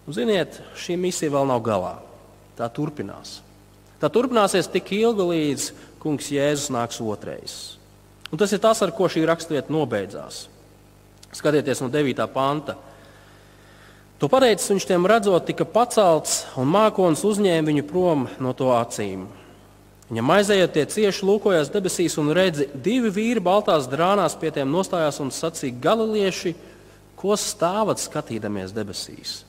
Un, 0.10 0.16
ziniet, 0.18 0.56
šī 0.74 0.96
misija 0.98 1.30
vēl 1.30 1.46
nav 1.46 1.60
galā. 1.62 2.00
Tā 2.58 2.66
turpinās. 2.74 3.44
Tā 4.02 4.08
turpināsies 4.10 4.66
tik 4.74 4.88
ilgi, 4.98 5.26
līdz 5.30 5.66
kungs 6.02 6.32
Jēzus 6.34 6.72
nāks 6.74 6.98
otrais. 6.98 7.58
Un 8.34 8.40
tas 8.42 8.50
ir 8.50 8.62
tas, 8.64 8.80
ar 8.82 8.90
ko 8.90 9.06
šī 9.06 9.22
raksturvieta 9.30 9.70
nobeidzās. 9.70 10.48
Skatieties 11.30 11.84
no 11.84 11.92
9. 11.94 12.26
panta. 12.34 12.74
To 14.18 14.26
pateicis 14.34 14.72
viņš 14.74 14.88
tiem 14.90 15.06
redzot, 15.06 15.46
tika 15.46 15.68
pacelts 15.70 16.40
un 16.58 16.74
mākslinieks 16.74 17.22
uzņēma 17.30 17.70
viņu 17.70 17.84
prom 17.92 18.26
no 18.42 18.56
to 18.58 18.72
acīm. 18.74 19.28
Viņam 20.10 20.34
aizējot 20.40 20.74
tie 20.74 20.88
cieši 20.90 21.28
lūkojās 21.30 21.70
debesīs 21.70 22.18
un 22.18 22.34
redzi, 22.34 22.66
divi 22.74 23.14
vīri 23.14 23.46
baltās 23.46 23.86
drānās 23.86 24.34
pie 24.42 24.50
tiem 24.58 24.74
nostājās 24.74 25.22
un 25.22 25.30
sacīja: 25.30 25.78
Galilieši, 25.86 26.56
ko 27.14 27.38
stāvat 27.38 28.02
skatīdamies 28.02 28.74
debesīs? 28.74 29.44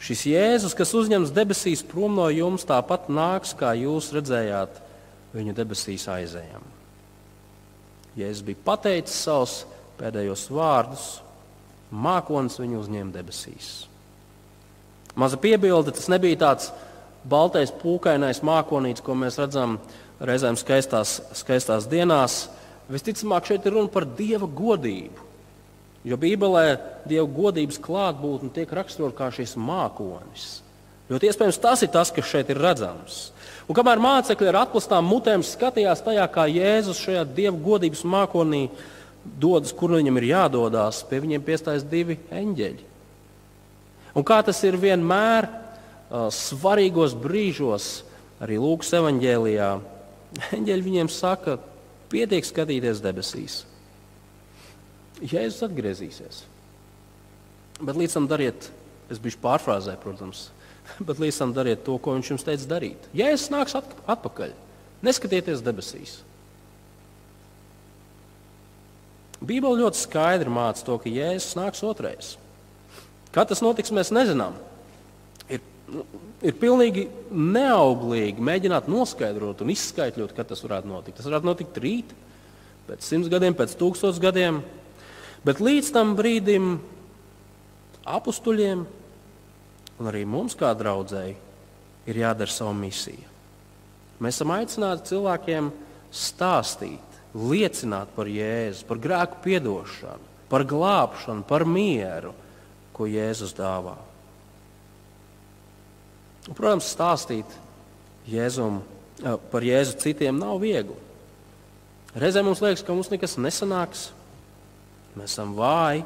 Šis 0.00 0.24
Jēzus, 0.30 0.74
kas 0.76 0.94
uzņems 0.96 1.32
debesīs 1.36 1.82
prom 1.84 2.14
no 2.16 2.30
jums, 2.32 2.64
tāpat 2.68 3.10
nāks, 3.12 3.52
kā 3.56 3.74
jūs 3.76 4.08
redzējāt, 4.16 4.80
viņu 5.36 5.54
debesīs 5.56 6.06
aizējām. 6.08 6.64
Jēzus 8.18 8.46
bija 8.46 8.64
pateicis 8.64 9.20
savus 9.26 9.58
pēdējos 10.00 10.46
vārdus, 10.56 11.06
mākonis 11.92 12.56
viņu 12.60 12.80
uzņēma 12.80 13.12
debesīs. 13.14 13.70
Maza 15.20 15.36
piebilde, 15.40 15.92
tas 15.92 16.08
nebija 16.08 16.38
tāds 16.46 16.70
baltais, 17.28 17.72
pūkainais 17.82 18.40
mākonītis, 18.46 19.04
ko 19.04 19.16
mēs 19.18 19.38
redzam 19.40 19.76
reizēm 20.20 20.56
skaistās, 20.60 21.18
skaistās 21.36 21.88
dienās. 21.90 22.46
Visticamāk, 22.90 23.50
šeit 23.50 23.66
ir 23.68 23.76
runa 23.76 23.92
par 23.92 24.06
dieva 24.16 24.48
godību. 24.48 25.29
Jo 26.06 26.16
Bībelē 26.16 26.78
dieva 27.04 27.26
godības 27.28 27.76
klātbūtne 27.82 28.52
tiek 28.54 28.70
raksturota 28.72 29.18
kā 29.18 29.28
šis 29.34 29.52
mākonis. 29.60 30.62
Ļoti 31.10 31.28
iespējams, 31.28 31.58
tas 31.60 31.82
ir 31.84 31.90
tas, 31.92 32.12
kas 32.14 32.28
šeit 32.30 32.52
ir 32.52 32.60
redzams. 32.62 33.32
Un 33.68 33.76
kamēr 33.76 34.00
mācekļi 34.02 34.48
ar 34.50 34.60
atklātām 34.62 35.04
mutēm 35.10 35.44
skatījās 35.46 36.00
tajā, 36.06 36.24
kā 36.32 36.46
Jēzus 36.48 37.02
šajā 37.02 37.24
dieva 37.34 37.56
godības 37.60 38.04
mākonī 38.06 38.68
dodas, 39.42 39.74
kur 39.76 39.92
viņam 39.98 40.20
ir 40.20 40.28
jādodas, 40.30 41.02
pie 41.10 41.20
viņiem 41.22 41.44
piestājas 41.44 41.84
divi 41.86 42.16
eņģeļi. 42.32 42.86
Un 44.16 44.26
kā 44.26 44.40
tas 44.46 44.58
ir 44.66 44.78
vienmēr, 44.80 45.46
svarīgos 46.34 47.14
brīžos, 47.18 47.90
arī 48.42 48.58
Lūkas 48.62 48.94
evanģēlijā, 48.98 49.72
eņģeļi 50.56 50.86
viņiem 50.86 51.10
saka, 51.12 51.58
pietiek 52.10 52.46
skatīties 52.46 53.02
debesīs. 53.04 53.60
Jēzus 55.20 55.64
atgriezīsies. 55.66 56.44
Bet 57.80 57.96
līdz 57.96 58.16
tam 58.16 58.26
dariet, 58.30 58.70
es 59.12 59.20
biju 59.20 59.40
pārfrāzēju, 59.42 60.00
protams, 60.02 60.48
bet 61.08 61.20
līdz 61.22 61.42
tam 61.42 61.54
dariet 61.56 61.84
to, 61.86 61.96
ko 62.00 62.16
viņš 62.16 62.32
jums 62.34 62.46
teica 62.46 62.68
darīt. 62.74 63.08
Jēzus 63.16 63.52
nāks 63.52 63.76
atpakaļ. 63.78 64.56
Neskatieties 65.04 65.64
debesīs. 65.64 66.18
Bībele 69.40 69.80
ļoti 69.80 69.96
skaidri 70.02 70.52
māca 70.52 70.84
to, 70.84 70.98
ka 71.00 71.08
Jēzus 71.08 71.56
nāks 71.56 71.80
otrais. 71.86 72.34
Kā 73.32 73.46
tas 73.48 73.62
notiks, 73.64 73.92
mēs 73.94 74.12
nezinām 74.12 74.58
ir 76.44 76.56
pilnīgi 76.60 77.06
neauglīgi 77.30 78.42
mēģināt 78.44 78.88
noskaidrot 78.90 79.62
un 79.64 79.72
izskaidrot, 79.74 80.34
kad 80.36 80.48
tas 80.50 80.62
varētu 80.64 80.90
notikt. 80.90 81.18
Tas 81.18 81.28
varētu 81.28 81.48
notikt 81.48 81.80
rīt, 81.82 82.12
pēc 82.88 83.06
simts 83.06 83.30
gadiem, 83.32 83.56
pēc 83.56 83.74
tūkstošiem 83.80 84.24
gadiem. 84.24 84.60
Bet 85.46 85.60
līdz 85.64 85.92
tam 85.94 86.12
brīdim 86.18 86.74
apstuļiem 88.04 88.82
un 90.00 90.08
arī 90.08 90.24
mums, 90.28 90.56
kā 90.56 90.72
draudzēji, 90.76 91.36
ir 92.08 92.20
jādara 92.22 92.52
savu 92.52 92.74
misiju. 92.76 93.28
Mēs 94.20 94.36
esam 94.36 94.52
aicināti 94.52 95.14
cilvēkiem 95.14 95.70
stāstīt, 96.12 97.18
liecināt 97.32 98.12
par 98.16 98.28
Jēzu, 98.28 98.84
par 98.88 99.00
grēku 99.00 99.40
piedošanu, 99.44 100.28
par 100.50 100.66
glābšanu, 100.68 101.46
par 101.48 101.64
mieru, 101.64 102.34
ko 102.96 103.08
Jēzus 103.08 103.54
dāvā. 103.56 103.96
Un, 106.48 106.56
protams, 106.56 106.88
stāstīt 106.90 107.48
Jēzum, 108.28 108.80
par 109.22 109.64
Jēzu 109.64 109.96
citiem 110.02 110.40
nav 110.40 110.60
viegli. 110.60 110.96
Reizēm 112.18 112.48
mums 112.50 112.60
liekas, 112.64 112.82
ka 112.84 112.96
mums 112.96 113.12
nekas 113.12 113.38
nesanāks, 113.40 114.08
mēs 115.18 115.34
esam 115.34 115.54
vāji. 115.58 116.04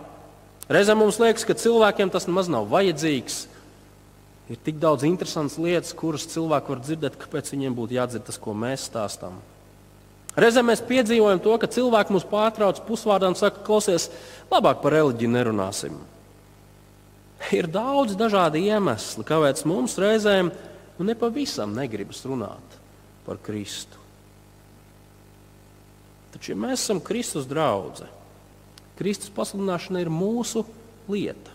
Reizēm 0.73 1.03
mums 1.03 1.19
liekas, 1.21 1.45
ka 1.45 1.57
cilvēkiem 1.59 2.12
tas 2.12 2.29
nemaz 2.29 2.49
nav 2.53 2.71
vajadzīgs. 2.73 3.43
Ir 4.53 4.61
tik 4.61 4.77
daudz 4.81 5.05
interesantas 5.09 5.57
lietas, 5.61 5.95
kuras 5.97 6.27
cilvēki 6.29 6.73
var 6.73 6.81
dzirdēt, 6.85 7.19
kāpēc 7.21 7.51
viņiem 7.53 7.77
būtu 7.77 7.97
jādzird 7.97 8.27
tas, 8.29 8.40
ko 8.40 8.53
mēs 8.57 8.88
stāstām. 8.90 9.38
Reizēm 10.37 10.67
mēs 10.69 10.83
piedzīvojam 10.85 11.40
to, 11.40 11.55
ka 11.62 11.71
cilvēki 11.71 12.12
mūs 12.17 12.27
pārtrauc 12.29 12.81
pusvārdā 12.88 13.31
un 13.31 13.38
saka, 13.38 13.62
klausies, 13.64 14.09
labāk 14.51 14.81
par 14.83 14.97
reliģiju 14.97 15.31
nerunāsim. 15.31 15.97
Ir 17.55 17.69
daudz 17.71 18.17
dažādu 18.19 18.59
iemeslu, 18.61 19.25
kāpēc 19.27 19.62
mums 19.69 19.99
reizēm 20.01 20.51
nu, 20.51 21.07
nepavisam 21.07 21.75
negribas 21.77 22.25
runāt 22.27 22.81
par 23.27 23.38
Kristu. 23.45 24.01
Taču, 26.35 26.51
ja 26.53 26.59
mēs 26.59 26.83
esam 26.83 27.03
Kristus 27.05 27.47
draugi, 27.47 28.09
Kristus 28.98 29.33
pasludināšana 29.35 30.04
ir 30.04 30.11
mūsu 30.12 30.62
lieta. 31.11 31.52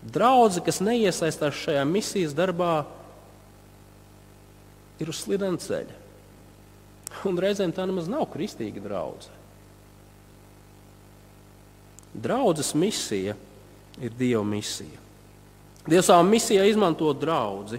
Draugi, 0.00 0.62
kas 0.64 0.80
neiesaistās 0.80 1.58
šajā 1.60 1.84
misijas 1.86 2.32
darbā, 2.34 2.84
ir 5.00 5.12
uz 5.12 5.20
slidena 5.24 5.60
ceļa. 5.60 5.98
Un 7.28 7.38
reizēm 7.40 7.72
tā 7.74 7.84
nemaz 7.88 8.08
nav 8.08 8.26
kristīga 8.32 8.82
draudzene. 8.84 9.36
Draudzes 12.10 12.72
misija 12.74 13.36
ir 14.02 14.14
Dieva 14.18 14.42
misija. 14.46 14.98
Dievs 15.86 16.08
savā 16.10 16.24
misijā 16.26 16.64
izmanto 16.68 17.12
draugu. 17.16 17.78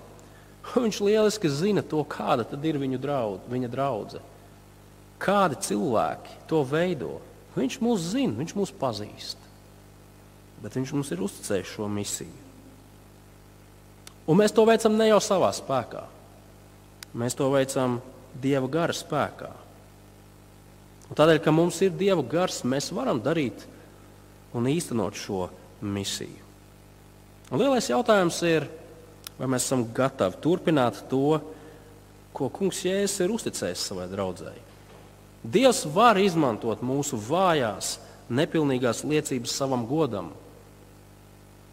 Viņš 0.75 0.99
lieliski 1.03 1.49
zina 1.51 1.81
to, 1.81 2.03
kāda 2.07 2.45
ir 2.63 2.77
viņu 2.79 2.99
draudz, 3.01 3.49
viņa 3.51 3.69
draudzene. 3.71 4.27
Kādi 5.21 5.57
cilvēki 5.61 6.37
to 6.49 6.61
veido. 6.65 7.19
Viņš 7.55 7.79
mūs 7.83 8.11
zina, 8.13 8.37
viņš 8.39 8.53
mūs 8.55 8.71
pazīst. 8.79 9.49
Bet 10.61 10.77
viņš 10.77 10.93
mums 10.95 11.11
ir 11.11 11.23
uzticējis 11.25 11.73
šo 11.75 11.89
misiju. 11.91 12.47
Un 14.29 14.37
mēs 14.39 14.53
to 14.55 14.63
veicam 14.67 14.95
ne 14.95 15.09
jau 15.09 15.19
savā 15.23 15.49
spēkā. 15.55 16.05
Mēs 17.17 17.35
to 17.35 17.49
veicam 17.51 17.99
Dieva 18.41 18.69
gara 18.71 18.95
spēkā. 18.95 19.49
Un 21.09 21.17
tādēļ, 21.19 21.41
ka 21.43 21.51
mums 21.51 21.81
ir 21.83 21.91
Dieva 21.99 22.23
gars, 22.23 22.61
mēs 22.63 22.93
varam 22.95 23.19
darīt 23.19 23.65
un 24.55 24.69
īstenot 24.71 25.17
šo 25.19 25.49
misiju. 25.83 26.39
Un 27.51 27.59
lielais 27.59 27.89
jautājums 27.91 28.37
ir, 28.47 28.69
vai 29.35 29.49
mēs 29.51 29.65
esam 29.67 29.83
gatavi 29.91 30.39
turpināt 30.39 31.01
to, 31.11 31.41
ko 32.31 32.47
Kungs 32.53 32.85
Jēzus 32.85 33.25
ir 33.25 33.33
uzticējis 33.35 33.89
savai 33.89 34.07
draudzēji. 34.07 34.70
Dievs 35.41 35.85
var 35.89 36.19
izmantot 36.21 36.83
mūsu 36.85 37.17
vājās, 37.17 37.95
nepilnīgās 38.29 39.03
liecības 39.07 39.55
savam 39.57 39.87
godam. 39.89 40.29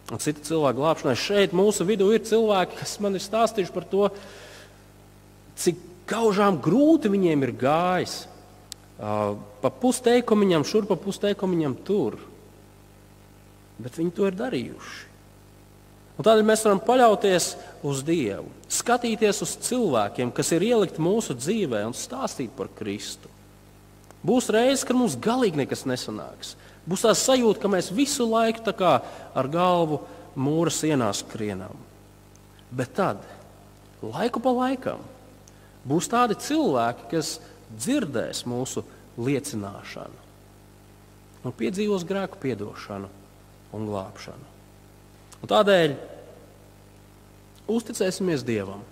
Un 0.09 0.23
citu 0.25 0.41
cilvēku 0.47 0.81
glābšanai 0.81 1.19
šeit 1.21 1.53
mūsu 1.57 1.85
vidū 1.89 2.09
ir 2.15 2.25
cilvēki, 2.25 2.79
kas 2.81 2.97
man 3.05 3.19
ir 3.19 3.25
stāstījuši 3.25 3.75
par 3.75 3.85
to, 3.91 4.09
cik 5.61 5.85
gaužām 6.09 6.63
grūti 6.65 7.13
viņiem 7.13 7.45
ir 7.45 7.53
gājis. 7.61 8.17
Pa 8.99 9.71
pusteikumiņam 9.83 10.65
šur, 10.67 10.89
pa 10.89 10.97
pusteikumiņam 10.99 11.77
tur 11.85 12.17
bet 13.79 13.99
viņi 13.99 14.15
to 14.15 14.27
ir 14.29 14.37
darījuši. 14.39 15.07
Un 16.19 16.27
tādēļ 16.27 16.47
mēs 16.49 16.65
varam 16.67 16.81
paļauties 16.83 17.45
uz 17.87 18.03
Dievu, 18.07 18.49
skatīties 18.75 19.43
uz 19.45 19.55
cilvēkiem, 19.69 20.33
kas 20.35 20.51
ir 20.57 20.67
ielikti 20.67 21.03
mūsu 21.03 21.37
dzīvē 21.39 21.85
un 21.87 21.95
stāstīt 21.95 22.51
par 22.59 22.73
Kristu. 22.75 23.31
Būs 24.27 24.51
reizes, 24.51 24.85
kad 24.87 24.99
mums 24.99 25.17
galīgi 25.21 25.61
nekas 25.63 25.85
nesanāks. 25.87 26.57
Būs 26.89 27.05
tā 27.05 27.13
sajūta, 27.15 27.61
ka 27.63 27.71
mēs 27.71 27.93
visu 27.95 28.27
laiku 28.27 28.65
ar 28.75 29.51
galvu 29.53 30.01
mūra 30.39 30.73
sienā 30.73 31.11
skrienam. 31.15 31.77
Bet 32.71 32.95
tad, 32.97 33.23
laiku 34.03 34.41
pa 34.43 34.53
laikam, 34.53 35.03
būs 35.89 36.11
tādi 36.11 36.37
cilvēki, 36.41 37.09
kas 37.13 37.39
dzirdēs 37.77 38.45
mūsu 38.49 38.85
liecināšanu 39.19 40.27
un 41.47 41.55
piedzīvos 41.55 42.05
grēku 42.07 42.41
piedošanu 42.43 43.09
un 43.77 43.89
glābšanu. 43.89 44.47
Un 45.39 45.51
tādēļ 45.51 45.95
uzticēsimies 47.71 48.45
Dievam, 48.47 48.83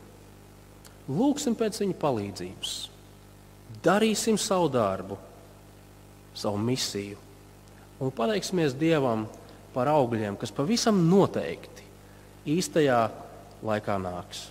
lūgsim 1.08 1.56
pēc 1.58 1.80
Viņa 1.82 1.96
palīdzības, 2.00 2.74
darīsim 3.86 4.38
savu 4.40 4.68
darbu, 4.72 5.18
savu 6.34 6.58
misiju 6.60 7.22
un 8.00 8.12
pateiksimies 8.12 8.74
Dievam 8.76 9.24
par 9.74 9.88
augļiem, 9.92 10.36
kas 10.40 10.52
pavisam 10.52 10.98
noteikti 11.08 11.84
īstajā 12.56 13.00
laikā 13.66 13.96
nāks. 14.00 14.48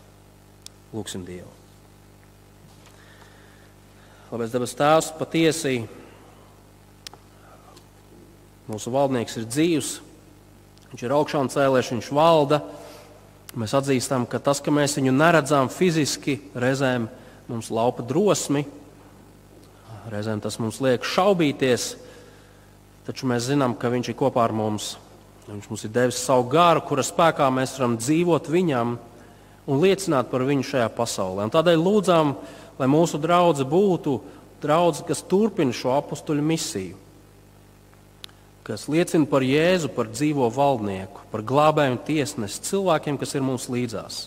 Lūksim 0.96 1.26
Dievu. 1.28 1.52
Labais 4.32 4.54
dabas 4.54 4.74
tēvs 4.78 5.12
patiesi 5.20 5.84
mūsu 8.66 8.94
valdnieks 8.94 9.38
ir 9.40 9.46
dzīvs. 9.50 9.92
Viņš 10.92 11.04
ir 11.06 11.14
augšām 11.14 11.50
cēlēs, 11.54 11.92
viņš 11.94 12.10
valda. 12.16 12.62
Mēs 13.56 13.76
atzīstam, 13.78 14.26
ka 14.28 14.40
tas, 14.44 14.60
ka 14.64 14.74
mēs 14.74 14.98
viņu 14.98 15.14
neredzam 15.16 15.70
fiziski, 15.72 16.40
reizēm 16.58 17.08
mums 17.48 17.70
laupa 17.72 18.04
drosmi, 18.04 18.66
reizēm 20.12 20.42
tas 20.44 20.58
mums 20.62 20.82
liek 20.84 21.06
šaubīties, 21.06 21.96
taču 23.08 23.30
mēs 23.30 23.50
zinām, 23.50 23.76
ka 23.78 23.92
Viņš 23.94 24.12
ir 24.12 24.18
kopā 24.20 24.46
ar 24.46 24.54
mums. 24.56 24.96
Viņš 25.46 25.70
mums 25.70 25.84
ir 25.86 25.94
devis 25.94 26.22
savu 26.26 26.48
gāru, 26.50 26.82
kura 26.86 27.06
spēkā 27.06 27.48
mēs 27.54 27.76
varam 27.78 28.00
dzīvot 28.02 28.50
viņam 28.50 28.96
un 29.66 29.82
liecināt 29.82 30.30
par 30.32 30.46
viņu 30.46 30.66
šajā 30.66 30.88
pasaulē. 30.98 31.46
Un 31.46 31.54
tādēļ 31.54 31.82
lūdzām, 31.82 32.34
lai 32.80 32.88
mūsu 32.90 33.22
draudzene 33.22 33.70
būtu 33.70 34.20
draudzene, 34.64 35.08
kas 35.10 35.22
turpina 35.30 35.74
šo 35.76 35.94
apakstuļu 36.00 36.46
misiju, 36.46 36.98
kas 38.66 38.88
liecina 38.90 39.30
par 39.30 39.46
Jēzu, 39.46 39.92
par 39.94 40.10
dzīvo 40.10 40.50
valdnieku, 40.54 41.28
par 41.30 41.46
glābēju 41.46 41.98
un 41.98 42.02
tiesnesi 42.08 42.64
cilvēkiem, 42.66 43.20
kas 43.22 43.38
ir 43.38 43.46
mums 43.46 43.70
līdzās. 43.70 44.24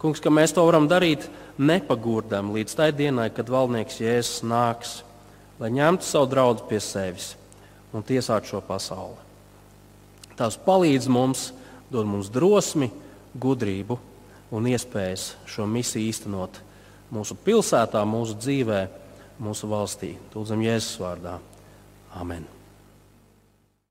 Kungs, 0.00 0.20
ka 0.22 0.32
mēs 0.32 0.54
to 0.56 0.64
varam 0.64 0.86
darīt 0.88 1.26
nepagurdam 1.60 2.54
līdz 2.54 2.76
tai 2.78 2.88
dienai, 2.96 3.28
kad 3.34 3.50
valdnieks 3.52 4.00
Jēzus 4.00 4.44
nāks, 4.48 5.00
lai 5.60 5.68
ņemtu 5.76 6.06
savu 6.08 6.30
draugu 6.30 6.64
pie 6.70 6.80
sevis 6.80 7.34
un 7.92 8.04
tiesātu 8.06 8.54
šo 8.54 8.62
pasauli. 8.64 9.18
Tās 10.38 10.56
palīdz 10.64 11.08
mums, 11.12 11.50
dod 11.92 12.08
mums 12.08 12.30
drosmi, 12.32 12.88
gudrību 13.36 13.98
un 14.56 14.70
iespējas 14.70 15.34
šo 15.50 15.66
misiju 15.68 16.08
īstenot 16.08 16.62
mūsu 17.12 17.36
pilsētā, 17.44 18.00
mūsu 18.08 18.38
dzīvē, 18.40 18.80
mūsu 19.42 19.68
valstī. 19.70 20.14
Lūdzam, 20.32 20.64
Jēzus 20.64 20.96
vārdā. 21.02 21.36
Amen! 22.16 22.59